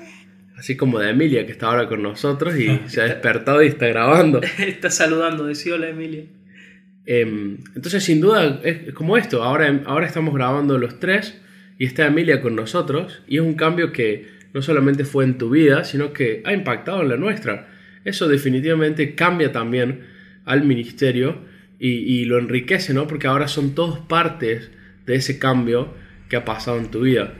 así 0.63 0.77
como 0.77 0.97
de 0.97 1.09
Emilia 1.09 1.45
que 1.45 1.51
está 1.51 1.67
ahora 1.67 1.89
con 1.89 2.01
nosotros 2.01 2.57
y 2.57 2.79
se 2.87 3.01
ha 3.01 3.03
despertado 3.09 3.61
y 3.61 3.67
está 3.67 3.87
grabando. 3.87 4.39
está 4.59 4.89
saludando, 4.89 5.45
decía 5.45 5.75
hola 5.75 5.89
Emilia. 5.89 6.23
Em, 7.05 7.57
entonces 7.75 8.01
sin 8.01 8.21
duda 8.21 8.61
es 8.63 8.93
como 8.93 9.17
esto, 9.17 9.43
ahora, 9.43 9.81
ahora 9.85 10.05
estamos 10.05 10.33
grabando 10.33 10.77
los 10.77 11.01
tres 11.01 11.37
y 11.77 11.83
está 11.83 12.07
Emilia 12.07 12.39
con 12.39 12.55
nosotros 12.55 13.23
y 13.27 13.37
es 13.37 13.41
un 13.41 13.55
cambio 13.55 13.91
que 13.91 14.29
no 14.53 14.61
solamente 14.61 15.03
fue 15.03 15.25
en 15.25 15.37
tu 15.37 15.49
vida, 15.49 15.83
sino 15.83 16.13
que 16.13 16.41
ha 16.45 16.53
impactado 16.53 17.01
en 17.01 17.09
la 17.09 17.17
nuestra. 17.17 17.67
Eso 18.05 18.29
definitivamente 18.29 19.15
cambia 19.15 19.51
también 19.51 20.05
al 20.45 20.63
ministerio 20.63 21.39
y, 21.84 22.22
y 22.22 22.24
lo 22.24 22.39
enriquece, 22.39 22.93
¿no? 22.93 23.08
Porque 23.08 23.28
ahora 23.28 23.50
son 23.50 23.76
todos 23.76 24.00
partes 24.00 24.72
de 25.06 25.15
ese 25.15 25.38
cambio 25.38 25.93
que 26.30 26.38
ha 26.38 26.46
pasado 26.46 26.78
en 26.78 26.89
tu 26.89 27.02
vida. 27.02 27.34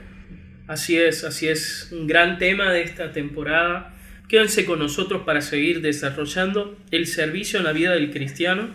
Así 0.66 0.98
es, 0.98 1.24
así 1.24 1.48
es, 1.48 1.88
un 1.92 2.06
gran 2.06 2.36
tema 2.36 2.70
de 2.70 2.82
esta 2.82 3.12
temporada. 3.12 3.94
Quédense 4.28 4.66
con 4.66 4.80
nosotros 4.80 5.22
para 5.22 5.40
seguir 5.40 5.80
desarrollando 5.80 6.78
el 6.90 7.06
servicio 7.06 7.58
en 7.58 7.64
la 7.64 7.72
vida 7.72 7.92
del 7.92 8.10
cristiano 8.10 8.68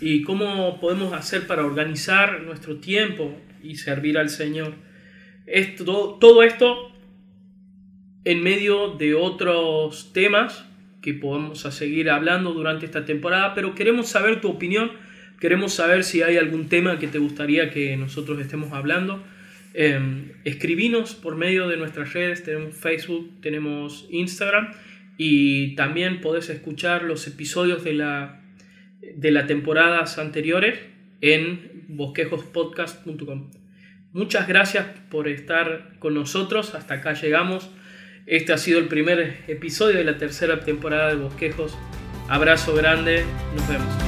y 0.00 0.22
cómo 0.22 0.80
podemos 0.80 1.12
hacer 1.12 1.48
para 1.48 1.64
organizar 1.64 2.42
nuestro 2.42 2.76
tiempo 2.76 3.36
y 3.60 3.74
servir 3.74 4.18
al 4.18 4.28
Señor. 4.28 4.74
Esto, 5.46 6.18
todo 6.20 6.44
esto 6.44 6.92
en 8.24 8.42
medio 8.42 8.94
de 8.94 9.14
otros 9.14 10.12
temas 10.12 10.64
que 11.00 11.14
podemos 11.14 11.60
seguir 11.60 12.10
hablando 12.10 12.52
durante 12.52 12.86
esta 12.86 13.04
temporada, 13.04 13.54
pero 13.54 13.74
queremos 13.74 14.08
saber 14.08 14.40
tu 14.40 14.48
opinión, 14.48 14.90
queremos 15.40 15.74
saber 15.74 16.04
si 16.04 16.22
hay 16.22 16.36
algún 16.36 16.68
tema 16.68 16.98
que 16.98 17.08
te 17.08 17.18
gustaría 17.18 17.70
que 17.70 17.96
nosotros 17.96 18.40
estemos 18.40 18.72
hablando. 18.72 19.22
Eh, 19.74 20.32
escribinos 20.44 21.14
por 21.14 21.36
medio 21.36 21.68
de 21.68 21.76
nuestras 21.76 22.12
redes, 22.12 22.42
tenemos 22.42 22.74
Facebook, 22.74 23.40
tenemos 23.40 24.06
Instagram 24.10 24.72
y 25.16 25.74
también 25.76 26.20
podés 26.20 26.48
escuchar 26.48 27.04
los 27.04 27.26
episodios 27.26 27.84
de 27.84 27.94
la 27.94 28.40
de 29.00 29.30
las 29.30 29.46
temporadas 29.46 30.18
anteriores 30.18 30.78
en 31.20 31.84
bosquejospodcast.com. 31.88 33.50
Muchas 34.12 34.48
gracias 34.48 34.86
por 35.10 35.28
estar 35.28 35.98
con 35.98 36.14
nosotros, 36.14 36.74
hasta 36.74 36.94
acá 36.94 37.14
llegamos. 37.14 37.70
Este 38.26 38.52
ha 38.52 38.58
sido 38.58 38.78
el 38.78 38.88
primer 38.88 39.38
episodio 39.48 39.96
de 39.96 40.04
la 40.04 40.18
tercera 40.18 40.60
temporada 40.60 41.08
de 41.08 41.16
Bosquejos. 41.16 41.76
Abrazo 42.28 42.74
grande, 42.74 43.24
nos 43.54 43.68
vemos. 43.68 44.07